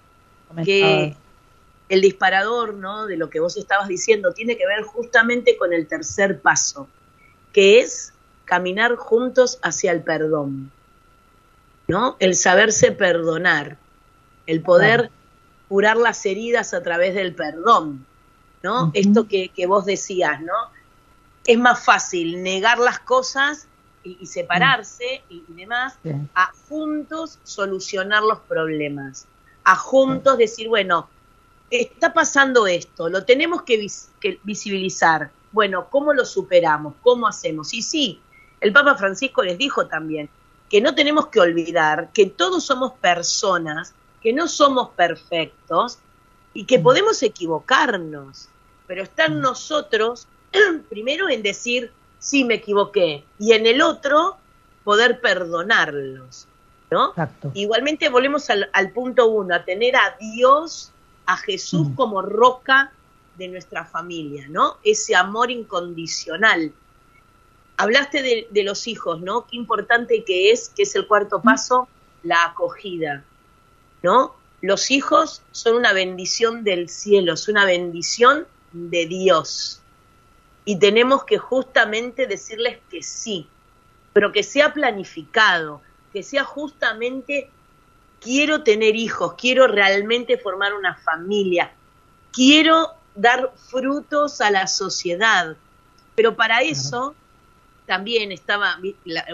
que 0.65 1.15
el 1.89 2.01
disparador, 2.01 2.75
¿no? 2.75 3.07
De 3.07 3.17
lo 3.17 3.29
que 3.29 3.41
vos 3.41 3.57
estabas 3.57 3.89
diciendo 3.89 4.33
tiene 4.33 4.57
que 4.57 4.67
ver 4.67 4.83
justamente 4.83 5.57
con 5.57 5.73
el 5.73 5.87
tercer 5.87 6.41
paso, 6.41 6.89
que 7.53 7.81
es 7.81 8.15
caminar 8.49 8.97
juntos 8.97 9.59
hacia 9.63 9.93
el 9.93 10.03
perdón, 10.03 10.73
¿no? 11.87 12.17
El 12.19 12.35
saberse 12.35 12.93
perdonar, 12.93 13.77
el 14.47 14.63
poder 14.63 15.01
claro. 15.01 15.15
curar 15.69 15.97
las 15.99 16.25
heridas 16.25 16.73
a 16.73 16.83
través 16.83 17.15
del 17.15 17.35
perdón, 17.35 18.07
¿no? 18.63 18.85
Uh 18.85 18.87
-huh. 18.87 18.91
Esto 18.95 19.29
que, 19.29 19.51
que, 19.51 19.67
vos 19.67 19.85
decías, 19.85 20.41
¿no? 20.41 20.55
Es 21.45 21.59
más 21.59 21.85
fácil 21.85 22.43
negar 22.43 22.79
las 22.79 22.99
cosas 23.01 23.69
y, 24.03 24.17
y 24.19 24.27
separarse 24.27 25.23
uh 25.29 25.33
-huh. 25.33 25.45
y, 25.47 25.53
y, 25.53 25.55
demás, 25.55 25.99
sí. 26.03 26.11
a 26.35 26.51
juntos 26.69 27.39
solucionar 27.45 28.23
los 28.23 28.39
problemas, 28.41 29.27
a 29.65 29.77
juntos 29.77 30.39
decir, 30.39 30.69
bueno, 30.69 31.07
está 31.71 32.15
pasando 32.15 32.67
esto, 32.67 33.11
lo 33.11 33.25
tenemos 33.25 33.63
que, 33.63 33.77
vis 33.77 34.09
que 34.21 34.41
visibilizar. 34.43 35.31
Bueno, 35.53 35.89
¿cómo 35.91 36.15
lo 36.15 36.25
superamos? 36.25 36.95
¿Cómo 37.03 37.27
hacemos? 37.27 37.75
Y 37.75 37.83
sí, 37.83 38.21
el 38.61 38.73
Papa 38.73 38.97
Francisco 38.97 39.43
les 39.43 39.59
dijo 39.59 39.87
también 39.87 40.29
que 40.69 40.81
no 40.81 40.95
tenemos 40.95 41.29
que 41.29 41.41
olvidar 41.41 42.11
que 42.13 42.27
todos 42.27 42.65
somos 42.65 42.93
personas, 42.93 43.95
que 44.21 44.33
no 44.33 44.49
somos 44.49 44.91
perfectos 44.91 45.99
y 46.53 46.65
que 46.65 46.79
podemos 46.79 47.23
equivocarnos, 47.23 48.49
pero 48.87 49.03
está 49.03 49.27
en 49.27 49.41
nosotros 49.41 50.27
primero 50.91 51.29
en 51.29 51.43
decir, 51.43 51.93
sí 52.19 52.45
me 52.45 52.55
equivoqué, 52.55 53.25
y 53.39 53.53
en 53.53 53.67
el 53.67 53.81
otro 53.81 54.37
poder 54.85 55.21
perdonarlos, 55.21 56.47
¿no? 56.91 57.11
Exacto. 57.11 57.51
Igualmente 57.55 58.09
volvemos 58.09 58.49
al, 58.51 58.69
al, 58.73 58.91
punto 58.93 59.29
uno, 59.29 59.55
a 59.55 59.65
tener 59.65 59.97
a 59.97 60.17
Dios, 60.19 60.91
a 61.27 61.37
Jesús 61.37 61.89
mm. 61.89 61.95
como 61.95 62.23
roca 62.23 62.93
de 63.37 63.49
nuestra 63.49 63.85
familia, 63.85 64.47
¿no? 64.49 64.79
Ese 64.83 65.15
amor 65.15 65.51
incondicional 65.51 66.73
hablaste 67.79 68.23
de, 68.23 68.49
de, 68.51 68.65
los 68.65 68.87
hijos, 68.87 69.21
¿no? 69.21 69.47
Qué 69.47 69.57
importante 69.57 70.25
que 70.25 70.51
es, 70.51 70.69
que 70.69 70.83
es 70.83 70.95
el 70.97 71.07
cuarto 71.07 71.41
paso, 71.41 71.89
la 72.25 72.45
acogida, 72.45 73.25
¿no? 74.03 74.35
Los 74.61 74.91
hijos 74.91 75.43
son 75.53 75.77
una 75.77 75.93
bendición 75.93 76.65
del 76.65 76.89
cielo, 76.89 77.35
es 77.35 77.49
una 77.49 77.65
bendición 77.65 78.47
de 78.73 79.07
Dios. 79.07 79.81
Y 80.65 80.81
tenemos 80.81 81.25
que 81.25 81.39
justamente 81.39 82.27
decirles 82.27 82.79
que 82.91 83.03
sí, 83.03 83.49
pero 84.13 84.33
que 84.33 84.43
sea 84.43 84.75
planificado, 84.75 85.81
que 86.13 86.25
sea 86.25 86.43
justamente, 86.43 87.49
quiero 88.21 88.65
tener 88.65 88.97
hijos, 88.97 89.35
quiero 89.39 89.69
realmente 89.69 90.37
formar 90.37 90.75
una 90.75 90.97
familia, 90.97 91.73
quiero 92.33 92.93
dar 93.15 93.53
frutos 93.71 94.41
a 94.41 94.51
la 94.51 94.67
sociedad, 94.67 95.57
pero 96.17 96.35
para 96.35 96.63
eso 96.63 97.15
también 97.89 98.31
estaba 98.31 98.79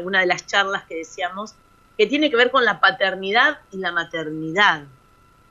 una 0.02 0.20
de 0.20 0.26
las 0.26 0.46
charlas 0.46 0.84
que 0.84 0.94
decíamos, 0.94 1.54
que 1.98 2.06
tiene 2.06 2.30
que 2.30 2.36
ver 2.36 2.50
con 2.50 2.64
la 2.64 2.80
paternidad 2.80 3.58
y 3.72 3.76
la 3.76 3.92
maternidad, 3.92 4.84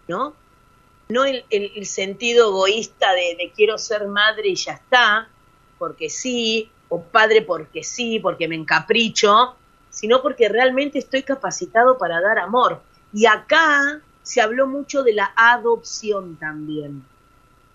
¿no? 0.07 0.33
no 1.09 1.25
el, 1.25 1.85
sentido 1.85 2.47
egoísta 2.49 3.11
de, 3.13 3.35
de 3.37 3.51
quiero 3.55 3.77
ser 3.77 4.07
madre 4.07 4.49
y 4.49 4.55
ya 4.55 4.73
está, 4.73 5.27
porque 5.77 6.09
sí, 6.09 6.71
o 6.89 7.01
padre 7.01 7.41
porque 7.41 7.83
sí, 7.83 8.19
porque 8.19 8.47
me 8.47 8.55
encapricho, 8.55 9.55
sino 9.89 10.21
porque 10.21 10.49
realmente 10.49 10.97
estoy 10.97 11.23
capacitado 11.23 11.97
para 11.97 12.21
dar 12.21 12.39
amor. 12.39 12.81
Y 13.13 13.25
acá 13.25 14.01
se 14.23 14.41
habló 14.41 14.65
mucho 14.65 15.03
de 15.03 15.13
la 15.13 15.33
adopción 15.35 16.37
también. 16.37 17.03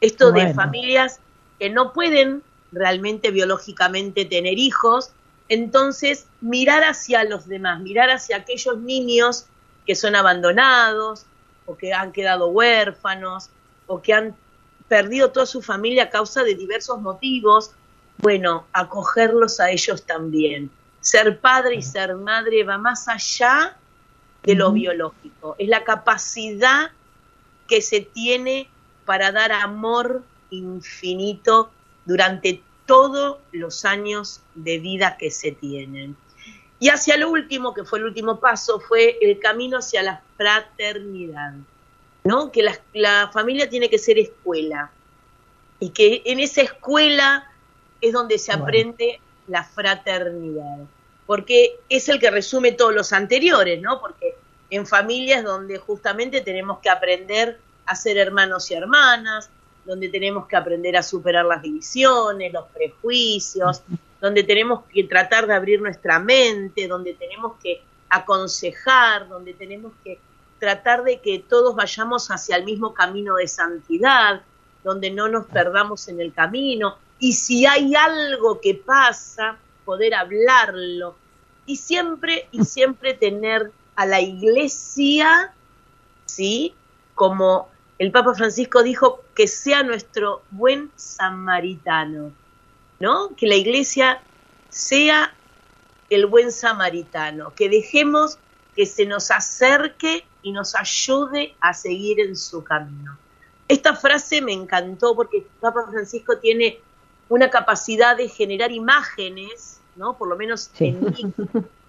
Esto 0.00 0.32
de 0.32 0.54
familias 0.54 1.20
que 1.58 1.70
no 1.70 1.92
pueden 1.92 2.42
realmente 2.72 3.30
biológicamente 3.30 4.24
tener 4.24 4.58
hijos, 4.58 5.10
entonces 5.48 6.26
mirar 6.40 6.84
hacia 6.84 7.24
los 7.24 7.46
demás, 7.46 7.80
mirar 7.80 8.10
hacia 8.10 8.36
aquellos 8.36 8.78
niños 8.78 9.46
que 9.86 9.94
son 9.94 10.14
abandonados 10.14 11.24
o 11.66 11.76
que 11.76 11.92
han 11.92 12.12
quedado 12.12 12.48
huérfanos 12.48 13.50
o 13.86 14.02
que 14.02 14.12
han 14.12 14.36
perdido 14.88 15.30
toda 15.30 15.46
su 15.46 15.62
familia 15.62 16.04
a 16.04 16.10
causa 16.10 16.42
de 16.42 16.54
diversos 16.54 17.00
motivos, 17.00 17.72
bueno, 18.18 18.66
acogerlos 18.72 19.60
a 19.60 19.70
ellos 19.70 20.04
también. 20.04 20.70
Ser 21.00 21.38
padre 21.38 21.76
y 21.76 21.82
ser 21.82 22.14
madre 22.16 22.64
va 22.64 22.78
más 22.78 23.08
allá 23.08 23.76
de 24.42 24.54
lo 24.54 24.72
biológico, 24.72 25.56
es 25.58 25.68
la 25.68 25.84
capacidad 25.84 26.90
que 27.66 27.82
se 27.82 28.00
tiene 28.00 28.68
para 29.04 29.30
dar 29.30 29.52
amor 29.52 30.22
infinito 30.50 31.70
durante 32.04 32.62
todos 32.88 33.36
los 33.52 33.84
años 33.84 34.40
de 34.54 34.78
vida 34.78 35.18
que 35.18 35.30
se 35.30 35.52
tienen. 35.52 36.16
Y 36.80 36.88
hacia 36.88 37.18
lo 37.18 37.30
último, 37.30 37.74
que 37.74 37.84
fue 37.84 37.98
el 37.98 38.06
último 38.06 38.40
paso, 38.40 38.80
fue 38.80 39.18
el 39.20 39.38
camino 39.38 39.78
hacia 39.78 40.02
la 40.02 40.22
fraternidad, 40.38 41.52
¿no? 42.24 42.50
Que 42.50 42.62
la, 42.62 42.80
la 42.94 43.30
familia 43.30 43.68
tiene 43.68 43.90
que 43.90 43.98
ser 43.98 44.18
escuela 44.18 44.90
y 45.78 45.90
que 45.90 46.22
en 46.24 46.40
esa 46.40 46.62
escuela 46.62 47.52
es 48.00 48.14
donde 48.14 48.38
se 48.38 48.52
aprende 48.52 49.20
la 49.48 49.64
fraternidad, 49.64 50.78
porque 51.26 51.78
es 51.90 52.08
el 52.08 52.18
que 52.18 52.30
resume 52.30 52.72
todos 52.72 52.94
los 52.94 53.12
anteriores, 53.12 53.82
¿no? 53.82 54.00
Porque 54.00 54.34
en 54.70 54.86
familias 54.86 55.44
donde 55.44 55.76
justamente 55.76 56.40
tenemos 56.40 56.78
que 56.78 56.88
aprender 56.88 57.60
a 57.84 57.94
ser 57.94 58.16
hermanos 58.16 58.70
y 58.70 58.74
hermanas, 58.74 59.50
donde 59.88 60.10
tenemos 60.10 60.46
que 60.46 60.54
aprender 60.54 60.98
a 60.98 61.02
superar 61.02 61.46
las 61.46 61.62
divisiones, 61.62 62.52
los 62.52 62.66
prejuicios, 62.66 63.82
donde 64.20 64.42
tenemos 64.42 64.84
que 64.92 65.04
tratar 65.04 65.46
de 65.46 65.54
abrir 65.54 65.80
nuestra 65.80 66.18
mente, 66.18 66.86
donde 66.86 67.14
tenemos 67.14 67.54
que 67.62 67.80
aconsejar, 68.10 69.26
donde 69.28 69.54
tenemos 69.54 69.94
que 70.04 70.18
tratar 70.58 71.04
de 71.04 71.20
que 71.20 71.38
todos 71.38 71.74
vayamos 71.74 72.30
hacia 72.30 72.56
el 72.56 72.64
mismo 72.64 72.92
camino 72.92 73.36
de 73.36 73.48
santidad, 73.48 74.42
donde 74.84 75.10
no 75.10 75.26
nos 75.26 75.46
perdamos 75.46 76.06
en 76.08 76.20
el 76.20 76.34
camino, 76.34 76.98
y 77.18 77.32
si 77.32 77.64
hay 77.64 77.94
algo 77.94 78.60
que 78.60 78.74
pasa, 78.74 79.56
poder 79.86 80.14
hablarlo, 80.14 81.16
y 81.64 81.76
siempre, 81.76 82.46
y 82.52 82.62
siempre 82.66 83.14
tener 83.14 83.72
a 83.96 84.04
la 84.04 84.20
iglesia, 84.20 85.54
¿sí? 86.26 86.74
Como 87.14 87.70
el 87.98 88.12
Papa 88.12 88.34
Francisco 88.34 88.82
dijo, 88.82 89.22
que 89.34 89.48
sea 89.48 89.82
nuestro 89.82 90.42
buen 90.50 90.90
samaritano, 90.96 92.32
¿no? 93.00 93.34
Que 93.36 93.46
la 93.46 93.56
iglesia 93.56 94.20
sea 94.68 95.34
el 96.10 96.26
buen 96.26 96.52
samaritano, 96.52 97.54
que 97.54 97.68
dejemos 97.68 98.38
que 98.74 98.86
se 98.86 99.04
nos 99.06 99.30
acerque 99.30 100.24
y 100.42 100.52
nos 100.52 100.74
ayude 100.74 101.54
a 101.60 101.74
seguir 101.74 102.20
en 102.20 102.36
su 102.36 102.62
camino. 102.62 103.18
Esta 103.66 103.94
frase 103.94 104.40
me 104.40 104.52
encantó 104.52 105.14
porque 105.14 105.38
el 105.38 105.44
Papa 105.60 105.86
Francisco 105.90 106.38
tiene 106.38 106.80
una 107.28 107.50
capacidad 107.50 108.16
de 108.16 108.28
generar 108.28 108.72
imágenes, 108.72 109.80
¿no? 109.96 110.16
Por 110.16 110.28
lo 110.28 110.36
menos 110.36 110.70
en 110.78 111.00
mí, 111.00 111.32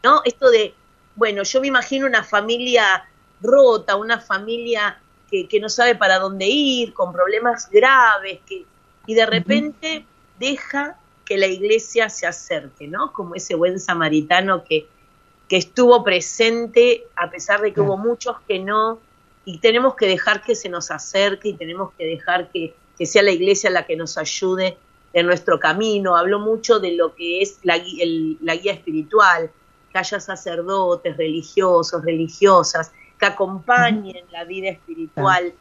¿no? 0.03 0.21
Esto 0.25 0.49
de 0.49 0.73
bueno, 1.19 1.43
yo 1.43 1.59
me 1.59 1.67
imagino 1.67 2.07
una 2.07 2.23
familia 2.23 3.05
rota, 3.41 3.97
una 3.97 4.21
familia 4.21 4.97
que, 5.29 5.47
que 5.47 5.59
no 5.59 5.69
sabe 5.69 5.95
para 5.95 6.19
dónde 6.19 6.47
ir, 6.47 6.93
con 6.93 7.11
problemas 7.13 7.69
graves, 7.69 8.39
que, 8.45 8.65
y 9.05 9.13
de 9.13 9.25
repente 9.25 10.05
deja 10.39 10.97
que 11.25 11.37
la 11.37 11.47
iglesia 11.47 12.09
se 12.09 12.25
acerque, 12.25 12.87
¿no? 12.87 13.13
Como 13.13 13.35
ese 13.35 13.55
buen 13.55 13.79
samaritano 13.79 14.63
que, 14.63 14.87
que 15.47 15.57
estuvo 15.57 16.03
presente 16.03 17.05
a 17.15 17.29
pesar 17.29 17.61
de 17.61 17.73
que 17.73 17.81
hubo 17.81 17.97
muchos 17.97 18.37
que 18.47 18.59
no, 18.59 18.99
y 19.45 19.59
tenemos 19.59 19.95
que 19.95 20.07
dejar 20.07 20.43
que 20.43 20.55
se 20.55 20.69
nos 20.69 20.91
acerque 20.91 21.49
y 21.49 21.53
tenemos 21.53 21.91
que 21.97 22.05
dejar 22.05 22.49
que, 22.51 22.75
que 22.97 23.05
sea 23.05 23.23
la 23.23 23.31
iglesia 23.31 23.69
la 23.69 23.85
que 23.85 23.95
nos 23.95 24.17
ayude 24.17 24.77
en 25.13 25.25
nuestro 25.25 25.59
camino. 25.59 26.15
Habló 26.15 26.39
mucho 26.39 26.79
de 26.79 26.91
lo 26.91 27.15
que 27.15 27.41
es 27.41 27.59
la, 27.63 27.81
la 28.41 28.55
guía 28.55 28.73
espiritual, 28.73 29.49
que 29.91 29.97
haya 29.97 30.19
sacerdotes, 30.19 31.17
religiosos, 31.17 32.03
religiosas, 32.03 32.91
que 33.19 33.25
acompañen 33.25 34.23
la 34.31 34.45
vida 34.45 34.69
espiritual 34.69 35.53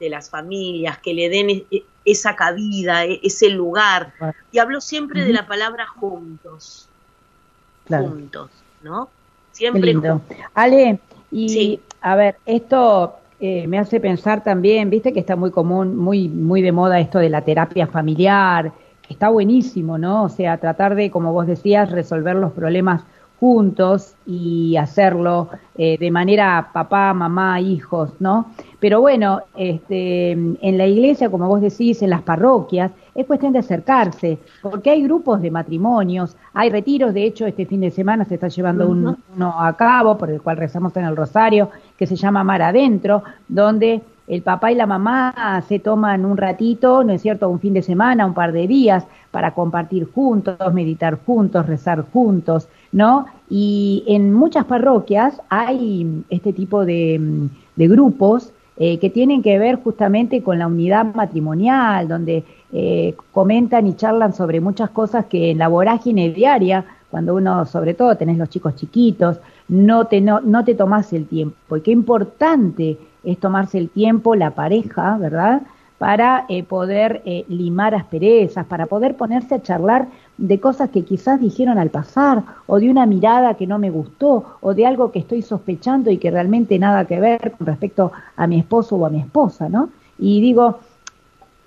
de 0.00 0.10
las 0.10 0.30
familias, 0.30 0.98
que 0.98 1.14
le 1.14 1.28
den 1.28 1.50
e, 1.50 1.84
esa 2.04 2.34
cabida, 2.36 3.04
e, 3.04 3.20
ese 3.22 3.50
lugar. 3.50 4.12
Y 4.50 4.58
hablo 4.58 4.80
siempre 4.80 5.24
de 5.24 5.32
la 5.32 5.46
palabra 5.46 5.86
juntos. 5.86 6.88
Juntos, 7.88 8.50
¿no? 8.82 9.08
Siempre 9.52 9.82
lindo. 9.82 10.20
Ale, 10.54 10.98
y 11.30 11.80
a 12.00 12.16
ver, 12.16 12.36
esto 12.46 13.16
eh, 13.40 13.66
me 13.66 13.78
hace 13.78 14.00
pensar 14.00 14.42
también, 14.42 14.90
viste 14.90 15.12
que 15.12 15.20
está 15.20 15.36
muy 15.36 15.50
común, 15.50 15.96
muy, 15.96 16.28
muy 16.28 16.62
de 16.62 16.72
moda 16.72 16.98
esto 16.98 17.18
de 17.18 17.28
la 17.28 17.42
terapia 17.42 17.86
familiar, 17.86 18.72
que 19.02 19.12
está 19.12 19.28
buenísimo, 19.28 19.98
¿no? 19.98 20.24
O 20.24 20.28
sea, 20.28 20.58
tratar 20.58 20.94
de, 20.94 21.10
como 21.10 21.32
vos 21.32 21.46
decías, 21.46 21.90
resolver 21.90 22.36
los 22.36 22.52
problemas 22.52 23.02
juntos 23.38 24.14
y 24.26 24.76
hacerlo 24.76 25.50
eh, 25.76 25.98
de 25.98 26.10
manera 26.10 26.70
papá, 26.72 27.12
mamá, 27.12 27.60
hijos, 27.60 28.10
¿no? 28.18 28.52
Pero 28.80 29.00
bueno, 29.00 29.42
este, 29.56 30.32
en 30.32 30.78
la 30.78 30.86
iglesia, 30.86 31.30
como 31.30 31.48
vos 31.48 31.60
decís, 31.60 32.02
en 32.02 32.10
las 32.10 32.22
parroquias, 32.22 32.92
es 33.14 33.26
cuestión 33.26 33.52
de 33.52 33.60
acercarse, 33.60 34.38
porque 34.62 34.90
hay 34.90 35.02
grupos 35.02 35.40
de 35.40 35.50
matrimonios, 35.50 36.36
hay 36.54 36.70
retiros, 36.70 37.14
de 37.14 37.24
hecho, 37.24 37.46
este 37.46 37.66
fin 37.66 37.80
de 37.80 37.90
semana 37.90 38.24
se 38.24 38.34
está 38.34 38.48
llevando 38.48 38.88
uno 38.88 39.16
a 39.38 39.74
cabo, 39.76 40.16
por 40.16 40.30
el 40.30 40.42
cual 40.42 40.56
rezamos 40.58 40.96
en 40.96 41.04
el 41.04 41.16
Rosario, 41.16 41.70
que 41.96 42.06
se 42.06 42.16
llama 42.16 42.44
Mar 42.44 42.62
Adentro, 42.62 43.22
donde 43.48 44.02
el 44.26 44.42
papá 44.42 44.72
y 44.72 44.74
la 44.74 44.86
mamá 44.86 45.62
se 45.68 45.78
toman 45.78 46.24
un 46.24 46.36
ratito, 46.36 47.04
¿no 47.04 47.12
es 47.12 47.22
cierto?, 47.22 47.48
un 47.48 47.60
fin 47.60 47.74
de 47.74 47.82
semana, 47.82 48.26
un 48.26 48.34
par 48.34 48.52
de 48.52 48.66
días, 48.66 49.06
para 49.30 49.52
compartir 49.52 50.08
juntos, 50.10 50.56
meditar 50.72 51.18
juntos, 51.24 51.66
rezar 51.66 52.04
juntos, 52.12 52.68
¿no? 52.90 53.26
Y 53.48 54.02
en 54.06 54.32
muchas 54.32 54.64
parroquias 54.64 55.40
hay 55.48 56.24
este 56.30 56.52
tipo 56.52 56.84
de, 56.84 57.48
grupos 57.76 58.52
eh, 58.78 58.98
que 58.98 59.10
tienen 59.10 59.42
que 59.42 59.58
ver 59.58 59.76
justamente 59.76 60.42
con 60.42 60.58
la 60.58 60.66
unidad 60.66 61.14
matrimonial, 61.14 62.08
donde 62.08 62.44
eh, 62.72 63.14
comentan 63.32 63.86
y 63.86 63.94
charlan 63.94 64.34
sobre 64.34 64.60
muchas 64.60 64.90
cosas 64.90 65.26
que 65.26 65.50
en 65.52 65.58
la 65.58 65.68
vorágine 65.68 66.30
diaria, 66.30 66.84
cuando 67.10 67.34
uno, 67.34 67.64
sobre 67.66 67.94
todo, 67.94 68.16
tenés 68.16 68.38
los 68.38 68.48
chicos 68.48 68.74
chiquitos, 68.74 69.38
no 69.68 70.06
te, 70.06 70.20
no, 70.20 70.40
no 70.40 70.64
te 70.64 70.74
tomás 70.74 71.12
el 71.12 71.26
tiempo. 71.26 71.76
Y 71.76 71.80
qué 71.80 71.92
importante 71.92 72.98
es 73.26 73.38
tomarse 73.38 73.76
el 73.76 73.90
tiempo, 73.90 74.34
la 74.34 74.52
pareja, 74.52 75.18
¿verdad? 75.18 75.62
Para 75.98 76.46
eh, 76.48 76.62
poder 76.62 77.22
limar 77.48 77.94
asperezas, 77.94 78.64
para 78.66 78.86
poder 78.86 79.16
ponerse 79.16 79.54
a 79.54 79.62
charlar 79.62 80.08
de 80.38 80.60
cosas 80.60 80.90
que 80.90 81.04
quizás 81.04 81.40
dijeron 81.40 81.78
al 81.78 81.90
pasar, 81.90 82.42
o 82.66 82.78
de 82.78 82.90
una 82.90 83.04
mirada 83.06 83.54
que 83.54 83.66
no 83.66 83.78
me 83.78 83.90
gustó, 83.90 84.58
o 84.60 84.74
de 84.74 84.86
algo 84.86 85.12
que 85.12 85.18
estoy 85.18 85.42
sospechando 85.42 86.10
y 86.10 86.18
que 86.18 86.30
realmente 86.30 86.78
nada 86.78 87.04
que 87.06 87.20
ver 87.20 87.52
con 87.52 87.66
respecto 87.66 88.12
a 88.36 88.46
mi 88.46 88.58
esposo 88.58 88.96
o 88.96 89.06
a 89.06 89.10
mi 89.10 89.20
esposa, 89.20 89.68
¿no? 89.68 89.90
Y 90.18 90.40
digo, 90.40 90.78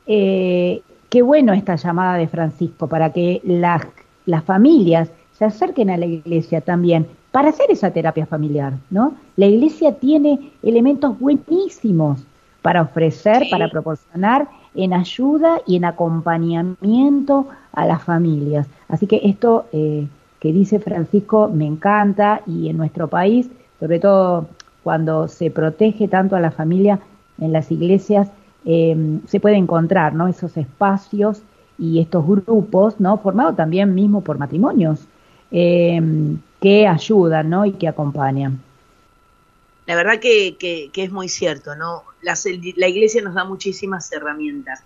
eh, 0.05 0.81
qué 1.09 1.21
bueno 1.21 1.53
esta 1.53 1.75
llamada 1.75 2.17
de 2.17 2.27
Francisco 2.27 2.87
para 2.87 3.11
que 3.11 3.41
las, 3.43 3.85
las 4.25 4.43
familias 4.43 5.11
se 5.33 5.45
acerquen 5.45 5.89
a 5.89 5.97
la 5.97 6.05
iglesia 6.05 6.61
también 6.61 7.07
para 7.31 7.49
hacer 7.49 7.67
esa 7.69 7.91
terapia 7.91 8.25
familiar, 8.25 8.73
¿no? 8.89 9.13
La 9.35 9.45
iglesia 9.45 9.95
tiene 9.95 10.51
elementos 10.63 11.19
buenísimos 11.19 12.23
para 12.61 12.81
ofrecer, 12.81 13.43
para 13.49 13.69
proporcionar 13.69 14.47
en 14.75 14.93
ayuda 14.93 15.61
y 15.65 15.75
en 15.75 15.85
acompañamiento 15.85 17.47
a 17.73 17.85
las 17.85 18.03
familias. 18.03 18.67
Así 18.87 19.07
que 19.07 19.21
esto 19.23 19.65
eh, 19.71 20.07
que 20.39 20.53
dice 20.53 20.79
Francisco 20.79 21.49
me 21.53 21.65
encanta 21.65 22.41
y 22.45 22.69
en 22.69 22.77
nuestro 22.77 23.07
país, 23.07 23.49
sobre 23.79 23.99
todo 23.99 24.47
cuando 24.83 25.27
se 25.27 25.51
protege 25.51 26.07
tanto 26.07 26.35
a 26.35 26.39
la 26.39 26.51
familia 26.51 26.99
en 27.39 27.53
las 27.53 27.71
iglesias, 27.71 28.29
eh, 28.65 29.19
se 29.27 29.39
puede 29.39 29.55
encontrar 29.55 30.13
¿no? 30.13 30.27
esos 30.27 30.57
espacios 30.57 31.41
y 31.77 31.99
estos 31.99 32.25
grupos, 32.25 32.99
¿no? 32.99 33.17
formados 33.17 33.55
también 33.55 33.93
mismo 33.95 34.21
por 34.21 34.37
matrimonios, 34.37 35.07
eh, 35.51 36.01
que 36.61 36.87
ayudan 36.87 37.49
¿no? 37.49 37.65
y 37.65 37.73
que 37.73 37.87
acompañan. 37.87 38.61
La 39.85 39.95
verdad 39.95 40.19
que, 40.19 40.55
que, 40.57 41.03
es 41.03 41.11
muy 41.11 41.29
cierto, 41.29 41.75
¿no? 41.75 42.03
la 42.21 42.87
iglesia 42.87 43.21
nos 43.21 43.33
da 43.33 43.43
muchísimas 43.43 44.11
herramientas. 44.11 44.83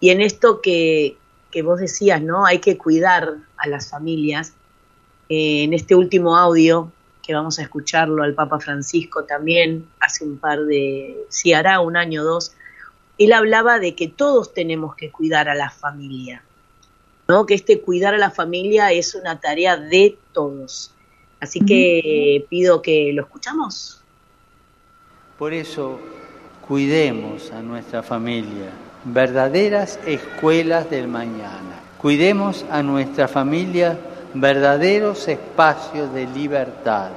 Y 0.00 0.10
en 0.10 0.20
esto 0.20 0.60
que, 0.60 1.16
que 1.50 1.62
vos 1.62 1.80
decías, 1.80 2.22
¿no? 2.22 2.46
Hay 2.46 2.58
que 2.58 2.78
cuidar 2.78 3.36
a 3.56 3.68
las 3.68 3.90
familias. 3.90 4.54
Eh, 5.28 5.64
en 5.64 5.74
este 5.74 5.94
último 5.94 6.36
audio, 6.36 6.90
que 7.22 7.34
vamos 7.34 7.58
a 7.58 7.62
escucharlo 7.62 8.22
al 8.22 8.34
Papa 8.34 8.58
Francisco 8.60 9.24
también, 9.24 9.88
hace 10.00 10.24
un 10.24 10.38
par 10.38 10.64
de, 10.64 11.16
si 11.28 11.52
hará 11.52 11.80
un 11.80 11.96
año 11.96 12.22
o 12.22 12.24
dos, 12.24 12.52
él 13.18 13.32
hablaba 13.32 13.78
de 13.78 13.94
que 13.94 14.08
todos 14.08 14.54
tenemos 14.54 14.96
que 14.96 15.10
cuidar 15.10 15.48
a 15.48 15.54
la 15.54 15.70
familia, 15.70 16.42
¿no? 17.28 17.46
Que 17.46 17.54
este 17.54 17.80
cuidar 17.80 18.14
a 18.14 18.18
la 18.18 18.30
familia 18.30 18.92
es 18.92 19.14
una 19.14 19.38
tarea 19.38 19.76
de 19.76 20.16
todos. 20.32 20.92
Así 21.40 21.60
que 21.60 22.46
pido 22.50 22.82
que 22.82 23.12
lo 23.14 23.22
escuchamos. 23.22 24.02
Por 25.38 25.54
eso, 25.54 25.98
cuidemos 26.68 27.50
a 27.50 27.62
nuestra 27.62 28.02
familia, 28.02 28.70
verdaderas 29.04 29.98
escuelas 30.06 30.90
del 30.90 31.08
mañana. 31.08 31.80
Cuidemos 31.96 32.66
a 32.70 32.82
nuestra 32.82 33.26
familia, 33.26 33.98
verdaderos 34.34 35.26
espacios 35.28 36.12
de 36.12 36.26
libertad. 36.26 37.10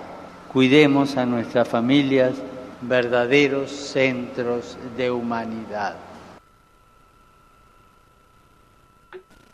Cuidemos 0.54 1.18
a 1.18 1.26
nuestras 1.26 1.68
familias, 1.68 2.34
verdaderos 2.82 3.72
centros 3.72 4.78
de 4.96 5.12
humanidad. 5.12 5.96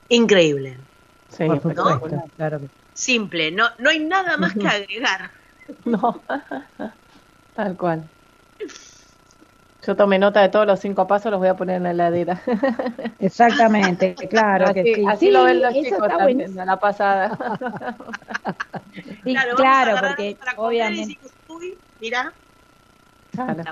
Increíble. 0.09 0.77
Sí, 1.29 1.47
¿no? 1.47 1.59
claro 2.35 2.59
Simple, 2.99 3.49
no, 3.51 3.69
no 3.77 3.89
hay 3.89 3.99
nada 3.99 4.35
más 4.35 4.53
que 4.53 4.67
agregar. 4.67 5.31
No, 5.85 6.19
tal 7.55 7.77
cual. 7.77 8.03
Yo 9.85 9.95
tomé 9.95 10.17
nota 10.17 10.41
de 10.41 10.49
todos 10.49 10.65
los 10.65 10.79
cinco 10.79 11.05
pasos, 11.05 11.29
los 11.29 11.39
voy 11.39 11.47
a 11.47 11.55
poner 11.55 11.75
en 11.77 11.83
la 11.83 11.91
heladera. 11.91 12.41
Exactamente, 13.19 14.15
claro 14.15 14.65
así, 14.65 14.73
que 14.73 14.95
sí. 14.95 15.05
Así 15.07 15.29
lo 15.29 15.43
ven 15.43 15.61
los 15.61 15.73
chicos 15.75 16.07
también, 16.07 16.55
la 16.55 16.77
pasada. 16.77 17.37
sí, 19.23 19.35
claro, 19.55 19.95
porque 20.07 20.37
obviamente... 20.57 21.19
mira. 22.01 22.33
Claro. 23.31 23.63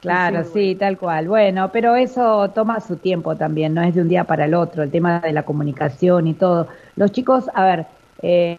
Claro, 0.00 0.44
sí, 0.44 0.76
tal 0.76 0.96
cual. 0.98 1.26
Bueno, 1.26 1.72
pero 1.72 1.96
eso 1.96 2.48
toma 2.50 2.80
su 2.80 2.96
tiempo 2.96 3.36
también, 3.36 3.74
no 3.74 3.82
es 3.82 3.94
de 3.94 4.02
un 4.02 4.08
día 4.08 4.22
para 4.22 4.44
el 4.44 4.54
otro, 4.54 4.84
el 4.84 4.90
tema 4.92 5.18
de 5.18 5.32
la 5.32 5.42
comunicación 5.42 6.28
y 6.28 6.34
todo. 6.34 6.68
Los 6.94 7.10
chicos, 7.10 7.50
a 7.54 7.64
ver, 7.64 7.86
eh, 8.22 8.56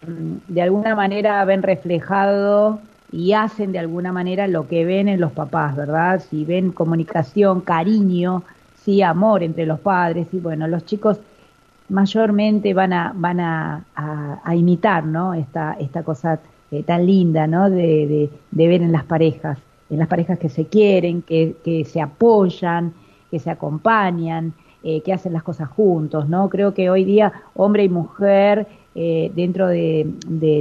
de 0.48 0.62
alguna 0.62 0.94
manera 0.94 1.44
ven 1.44 1.62
reflejado 1.62 2.80
y 3.10 3.32
hacen 3.32 3.72
de 3.72 3.78
alguna 3.78 4.12
manera 4.12 4.46
lo 4.46 4.68
que 4.68 4.84
ven 4.84 5.08
en 5.08 5.20
los 5.20 5.32
papás, 5.32 5.76
¿verdad? 5.76 6.22
Si 6.28 6.44
ven 6.44 6.72
comunicación, 6.72 7.62
cariño, 7.62 8.44
sí, 8.84 9.02
amor 9.02 9.42
entre 9.42 9.66
los 9.66 9.80
padres, 9.80 10.28
y 10.32 10.38
bueno, 10.38 10.68
los 10.68 10.84
chicos 10.84 11.18
mayormente 11.88 12.74
van 12.74 12.92
a, 12.92 13.12
van 13.14 13.40
a, 13.40 13.84
a, 13.94 14.54
imitar, 14.54 15.04
¿no? 15.04 15.32
Esta, 15.34 15.76
esta 15.80 16.02
cosa 16.02 16.38
eh, 16.70 16.82
tan 16.82 17.06
linda, 17.06 17.46
¿no? 17.46 17.70
De, 17.70 18.30
de, 18.50 18.68
ver 18.68 18.82
en 18.82 18.92
las 18.92 19.04
parejas, 19.04 19.58
en 19.88 19.98
las 19.98 20.08
parejas 20.08 20.38
que 20.38 20.50
se 20.50 20.66
quieren, 20.66 21.22
que, 21.22 21.56
que 21.64 21.86
se 21.86 22.02
apoyan, 22.02 22.92
que 23.30 23.38
se 23.38 23.50
acompañan, 23.50 24.52
eh, 24.84 25.00
que 25.00 25.12
hacen 25.12 25.32
las 25.32 25.42
cosas 25.42 25.68
juntos, 25.68 26.28
¿no? 26.28 26.48
Creo 26.50 26.74
que 26.74 26.90
hoy 26.90 27.04
día 27.04 27.32
hombre 27.54 27.84
y 27.84 27.88
mujer 27.88 28.66
eh, 28.94 29.30
dentro 29.34 29.68
de, 29.68 30.06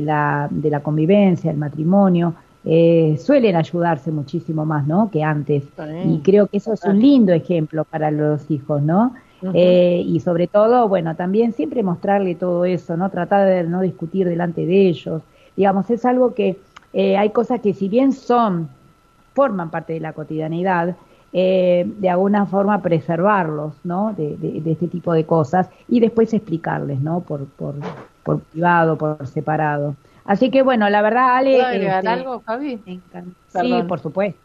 la, 0.04 0.48
de, 0.52 0.70
la, 0.70 0.80
convivencia, 0.82 1.50
el 1.50 1.58
matrimonio, 1.58 2.36
eh, 2.66 3.18
suelen 3.20 3.56
ayudarse 3.56 4.12
muchísimo 4.12 4.66
más, 4.66 4.86
¿no? 4.86 5.10
Que 5.10 5.24
antes. 5.24 5.64
Y 6.06 6.20
creo 6.20 6.48
que 6.48 6.58
eso 6.58 6.74
es 6.74 6.84
un 6.84 7.00
lindo 7.00 7.32
ejemplo 7.34 7.84
para 7.86 8.12
los 8.12 8.50
hijos, 8.52 8.82
¿no? 8.82 9.14
Eh, 9.54 10.04
y 10.06 10.20
sobre 10.20 10.48
todo, 10.48 10.88
bueno, 10.88 11.16
también 11.16 11.54
siempre 11.54 11.84
mostrarle 11.84 12.36
todo 12.36 12.66
eso, 12.66 12.98
¿no? 12.98 13.10
Tratar 13.10 13.48
de 13.48 13.64
no 13.64 13.82
discutir 13.82 14.28
delante 14.28 14.66
de 14.66 14.88
ellos. 14.88 15.22
Digamos, 15.56 15.90
es 15.90 16.06
algo 16.06 16.34
que 16.34 16.58
hay 16.94 17.30
cosas 17.30 17.62
que 17.62 17.74
si 17.74 17.90
bien 17.90 18.12
son, 18.12 18.70
forman 19.34 19.70
parte 19.70 19.94
de 19.94 20.00
la 20.00 20.14
cotidianidad, 20.14 20.96
de 21.32 22.10
alguna 22.10 22.46
forma 22.46 22.82
preservarlos, 22.82 23.74
¿no? 23.84 24.14
De, 24.14 24.38
de, 24.38 24.72
este 24.72 24.88
tipo 24.88 25.14
de 25.14 25.26
cosas 25.26 25.70
y 25.88 26.00
después 26.00 26.34
explicarles, 26.34 27.00
¿no? 27.02 27.20
Por, 27.20 27.46
por, 27.46 27.76
por 28.24 28.40
privado, 28.40 28.98
por 28.98 29.28
separado. 29.28 29.96
Así 30.28 30.52
que 30.52 30.62
bueno, 30.62 30.90
la 30.90 31.02
verdad, 31.02 31.38
Ale. 31.38 31.56
¿Puedo 31.56 31.66
agregar 31.68 32.00
este, 32.00 32.10
algo, 32.10 32.44
Javi? 32.46 32.82
Sí, 32.86 33.84
por 33.88 34.00
supuesto. 34.00 34.40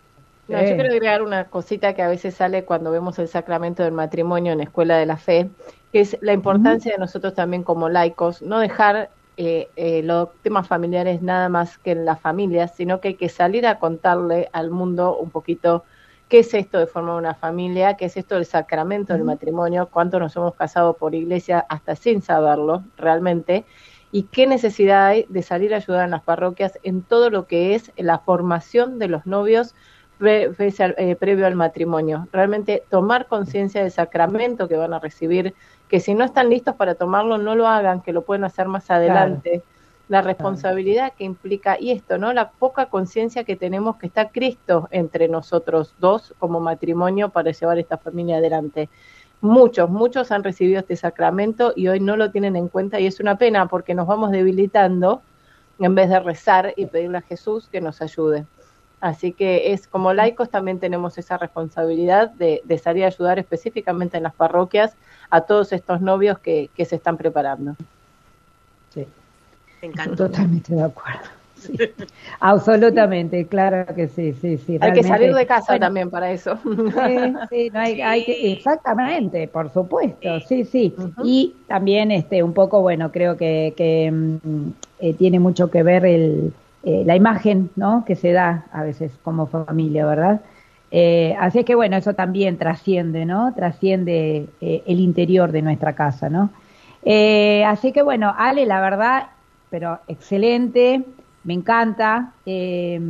Yo 0.48 0.58
quiero 0.58 0.90
agregar 0.92 1.22
una 1.22 1.44
cosita 1.44 1.94
que 1.94 2.02
a 2.02 2.08
veces 2.08 2.34
sale 2.34 2.64
cuando 2.64 2.90
vemos 2.90 3.18
el 3.18 3.28
sacramento 3.28 3.82
del 3.82 3.92
matrimonio 3.92 4.52
en 4.52 4.60
Escuela 4.60 4.96
de 4.96 5.06
la 5.06 5.16
Fe, 5.16 5.48
que 5.92 6.00
es 6.00 6.16
la 6.20 6.32
importancia 6.32 6.92
de 6.92 6.98
nosotros 6.98 7.34
también 7.34 7.62
como 7.62 7.88
laicos, 7.88 8.42
no 8.42 8.58
dejar 8.58 9.10
eh, 9.36 9.68
eh, 9.76 10.02
los 10.02 10.28
temas 10.42 10.68
familiares 10.68 11.22
nada 11.22 11.48
más 11.48 11.78
que 11.78 11.92
en 11.92 12.04
las 12.04 12.20
familias, 12.20 12.74
sino 12.76 13.00
que 13.00 13.08
hay 13.08 13.14
que 13.14 13.28
salir 13.28 13.66
a 13.66 13.78
contarle 13.78 14.50
al 14.52 14.70
mundo 14.70 15.16
un 15.16 15.30
poquito 15.30 15.84
qué 16.32 16.38
es 16.38 16.54
esto 16.54 16.78
de 16.78 16.86
formar 16.86 17.16
una 17.16 17.34
familia, 17.34 17.98
qué 17.98 18.06
es 18.06 18.16
esto 18.16 18.36
del 18.36 18.46
sacramento 18.46 19.12
del 19.12 19.22
matrimonio, 19.22 19.90
cuánto 19.92 20.18
nos 20.18 20.34
hemos 20.34 20.54
casado 20.54 20.94
por 20.94 21.14
iglesia 21.14 21.66
hasta 21.68 21.94
sin 21.94 22.22
saberlo 22.22 22.84
realmente, 22.96 23.66
y 24.12 24.22
qué 24.22 24.46
necesidad 24.46 25.08
hay 25.08 25.26
de 25.28 25.42
salir 25.42 25.74
a 25.74 25.76
ayudar 25.76 26.06
en 26.06 26.12
las 26.12 26.22
parroquias 26.22 26.78
en 26.84 27.02
todo 27.02 27.28
lo 27.28 27.46
que 27.46 27.74
es 27.74 27.92
la 27.98 28.18
formación 28.18 28.98
de 28.98 29.08
los 29.08 29.26
novios 29.26 29.74
eh, 30.22 31.16
previo 31.20 31.46
al 31.46 31.54
matrimonio. 31.54 32.26
Realmente 32.32 32.82
tomar 32.88 33.26
conciencia 33.26 33.82
del 33.82 33.90
sacramento 33.90 34.68
que 34.68 34.78
van 34.78 34.94
a 34.94 35.00
recibir, 35.00 35.52
que 35.88 36.00
si 36.00 36.14
no 36.14 36.24
están 36.24 36.48
listos 36.48 36.76
para 36.76 36.94
tomarlo, 36.94 37.36
no 37.36 37.54
lo 37.56 37.68
hagan, 37.68 38.00
que 38.00 38.14
lo 38.14 38.22
pueden 38.22 38.44
hacer 38.44 38.68
más 38.68 38.90
adelante 38.90 39.62
la 40.12 40.20
responsabilidad 40.20 41.14
que 41.14 41.24
implica 41.24 41.78
y 41.80 41.90
esto, 41.90 42.18
¿no? 42.18 42.34
La 42.34 42.50
poca 42.50 42.90
conciencia 42.90 43.44
que 43.44 43.56
tenemos 43.56 43.96
que 43.96 44.08
está 44.08 44.28
Cristo 44.28 44.86
entre 44.90 45.26
nosotros 45.26 45.94
dos 46.00 46.34
como 46.38 46.60
matrimonio 46.60 47.30
para 47.30 47.50
llevar 47.50 47.78
esta 47.78 47.96
familia 47.96 48.36
adelante. 48.36 48.90
Muchos, 49.40 49.88
muchos 49.88 50.30
han 50.30 50.44
recibido 50.44 50.80
este 50.80 50.96
sacramento 50.96 51.72
y 51.74 51.88
hoy 51.88 51.98
no 51.98 52.18
lo 52.18 52.30
tienen 52.30 52.56
en 52.56 52.68
cuenta 52.68 53.00
y 53.00 53.06
es 53.06 53.20
una 53.20 53.38
pena 53.38 53.68
porque 53.68 53.94
nos 53.94 54.06
vamos 54.06 54.32
debilitando 54.32 55.22
en 55.78 55.94
vez 55.94 56.10
de 56.10 56.20
rezar 56.20 56.74
y 56.76 56.84
pedirle 56.84 57.16
a 57.16 57.22
Jesús 57.22 57.70
que 57.72 57.80
nos 57.80 58.02
ayude. 58.02 58.44
Así 59.00 59.32
que 59.32 59.72
es 59.72 59.88
como 59.88 60.12
laicos 60.12 60.50
también 60.50 60.78
tenemos 60.78 61.16
esa 61.16 61.38
responsabilidad 61.38 62.28
de, 62.32 62.60
salir 62.76 63.04
a 63.04 63.06
ayudar 63.06 63.38
específicamente 63.38 64.18
en 64.18 64.24
las 64.24 64.34
parroquias 64.34 64.94
a 65.30 65.40
todos 65.40 65.72
estos 65.72 66.02
novios 66.02 66.38
que, 66.38 66.68
que 66.76 66.84
se 66.84 66.96
están 66.96 67.16
preparando. 67.16 67.76
Totalmente 70.16 70.74
de 70.74 70.82
acuerdo. 70.82 71.28
Absolutamente, 72.40 73.46
claro 73.46 73.86
que 73.94 74.08
sí, 74.08 74.32
sí, 74.40 74.58
sí. 74.58 74.78
Hay 74.80 74.92
que 74.92 75.02
salir 75.02 75.34
de 75.34 75.46
casa 75.46 75.78
también 75.78 76.10
para 76.10 76.30
eso. 76.30 76.58
Sí, 76.64 77.34
sí, 77.50 77.70
no 77.72 77.80
hay, 77.80 78.00
hay 78.00 78.24
que, 78.24 78.52
exactamente, 78.52 79.48
por 79.48 79.72
supuesto, 79.72 80.40
sí, 80.40 80.64
sí. 80.64 80.94
Y 81.24 81.54
también, 81.68 82.10
este, 82.10 82.42
un 82.42 82.52
poco, 82.52 82.80
bueno, 82.80 83.10
creo 83.12 83.36
que, 83.36 83.74
que 83.76 84.10
mm, 84.10 84.68
eh, 85.00 85.14
tiene 85.14 85.38
mucho 85.38 85.70
que 85.70 85.82
ver 85.82 86.04
el, 86.04 86.52
eh, 86.84 87.02
la 87.06 87.16
imagen, 87.16 87.70
¿no? 87.76 88.04
Que 88.04 88.16
se 88.16 88.32
da 88.32 88.66
a 88.72 88.82
veces 88.82 89.12
como 89.22 89.46
familia, 89.46 90.06
¿verdad? 90.06 90.40
Eh, 90.90 91.34
así 91.38 91.60
es 91.60 91.64
que, 91.64 91.74
bueno, 91.74 91.96
eso 91.96 92.14
también 92.14 92.58
trasciende, 92.58 93.24
¿no? 93.24 93.54
Trasciende 93.54 94.46
el 94.60 95.00
interior 95.00 95.52
de 95.52 95.62
nuestra 95.62 95.94
casa, 95.94 96.28
¿no? 96.28 96.50
así 97.66 97.90
que, 97.90 98.02
bueno, 98.02 98.32
Ale, 98.38 98.64
la 98.64 98.80
verdad, 98.80 99.26
pero 99.72 100.00
excelente, 100.06 101.02
me 101.44 101.54
encanta 101.54 102.34
eh, 102.44 103.00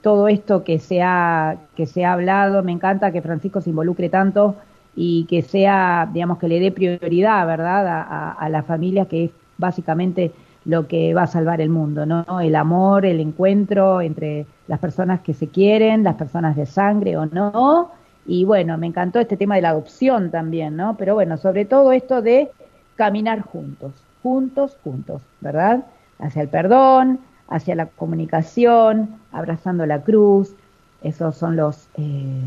todo 0.00 0.28
esto 0.28 0.64
que 0.64 0.78
se, 0.78 1.02
ha, 1.02 1.58
que 1.76 1.84
se 1.84 2.06
ha 2.06 2.14
hablado, 2.14 2.62
me 2.62 2.72
encanta 2.72 3.12
que 3.12 3.20
Francisco 3.20 3.60
se 3.60 3.68
involucre 3.68 4.08
tanto 4.08 4.56
y 4.96 5.26
que 5.26 5.42
sea, 5.42 6.08
digamos, 6.10 6.38
que 6.38 6.48
le 6.48 6.58
dé 6.58 6.72
prioridad, 6.72 7.46
¿verdad?, 7.46 7.86
a, 7.86 8.32
a, 8.32 8.48
la 8.48 8.62
familia, 8.62 9.04
que 9.04 9.24
es 9.24 9.30
básicamente 9.58 10.32
lo 10.64 10.88
que 10.88 11.12
va 11.12 11.24
a 11.24 11.26
salvar 11.26 11.60
el 11.60 11.68
mundo, 11.68 12.06
¿no? 12.06 12.40
El 12.40 12.56
amor, 12.56 13.04
el 13.04 13.20
encuentro 13.20 14.00
entre 14.00 14.46
las 14.68 14.78
personas 14.78 15.20
que 15.20 15.34
se 15.34 15.48
quieren, 15.48 16.02
las 16.02 16.14
personas 16.14 16.56
de 16.56 16.64
sangre 16.64 17.18
o 17.18 17.26
no. 17.26 17.90
Y 18.26 18.46
bueno, 18.46 18.78
me 18.78 18.86
encantó 18.86 19.20
este 19.20 19.36
tema 19.36 19.56
de 19.56 19.62
la 19.62 19.70
adopción 19.70 20.30
también, 20.30 20.76
¿no? 20.76 20.96
Pero 20.96 21.14
bueno, 21.14 21.36
sobre 21.36 21.66
todo 21.66 21.92
esto 21.92 22.22
de 22.22 22.50
caminar 22.96 23.42
juntos 23.42 23.92
juntos, 24.22 24.76
juntos, 24.82 25.22
¿verdad? 25.40 25.84
Hacia 26.18 26.42
el 26.42 26.48
perdón, 26.48 27.20
hacia 27.48 27.74
la 27.74 27.86
comunicación, 27.86 29.20
abrazando 29.32 29.84
la 29.86 30.00
cruz. 30.00 30.54
Esos 31.02 31.36
son 31.36 31.56
los, 31.56 31.88
eh, 31.96 32.42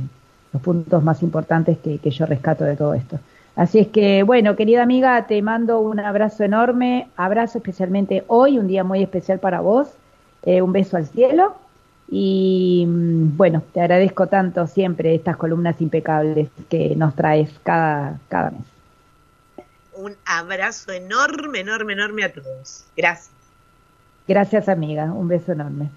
los 0.53 0.61
puntos 0.61 1.03
más 1.03 1.21
importantes 1.23 1.77
que, 1.79 1.99
yo 2.09 2.25
rescato 2.25 2.63
de 2.63 2.75
todo 2.75 2.93
esto. 2.93 3.19
Así 3.55 3.79
es 3.79 3.87
que, 3.89 4.23
bueno, 4.23 4.55
querida 4.55 4.81
amiga, 4.81 5.27
te 5.27 5.41
mando 5.41 5.79
un 5.79 5.99
abrazo 5.99 6.43
enorme, 6.43 7.07
abrazo 7.15 7.59
especialmente 7.59 8.23
hoy, 8.27 8.57
un 8.57 8.67
día 8.67 8.83
muy 8.83 9.03
especial 9.03 9.39
para 9.39 9.61
vos, 9.61 9.89
eh, 10.43 10.61
un 10.61 10.71
beso 10.73 10.97
al 10.97 11.05
cielo 11.07 11.55
Y 12.09 12.85
mm, 12.87 13.37
bueno, 13.37 13.63
te 13.73 13.81
agradezco 13.81 14.27
tanto 14.27 14.67
siempre 14.67 15.15
estas 15.15 15.37
columnas 15.37 15.81
impecables 15.81 16.49
que 16.69 16.95
nos 16.95 17.15
traes 17.15 17.49
cada, 17.63 18.19
cada 18.29 18.51
mes. 18.51 18.72
Un 19.95 20.15
abrazo 20.25 20.91
enorme, 20.91 21.59
enorme, 21.59 21.93
enorme 21.93 22.23
a 22.23 22.33
todos. 22.33 22.85
Gracias. 22.95 23.31
Gracias 24.27 24.69
amiga, 24.69 25.05
un 25.05 25.27
beso 25.27 25.51
enorme. 25.51 25.89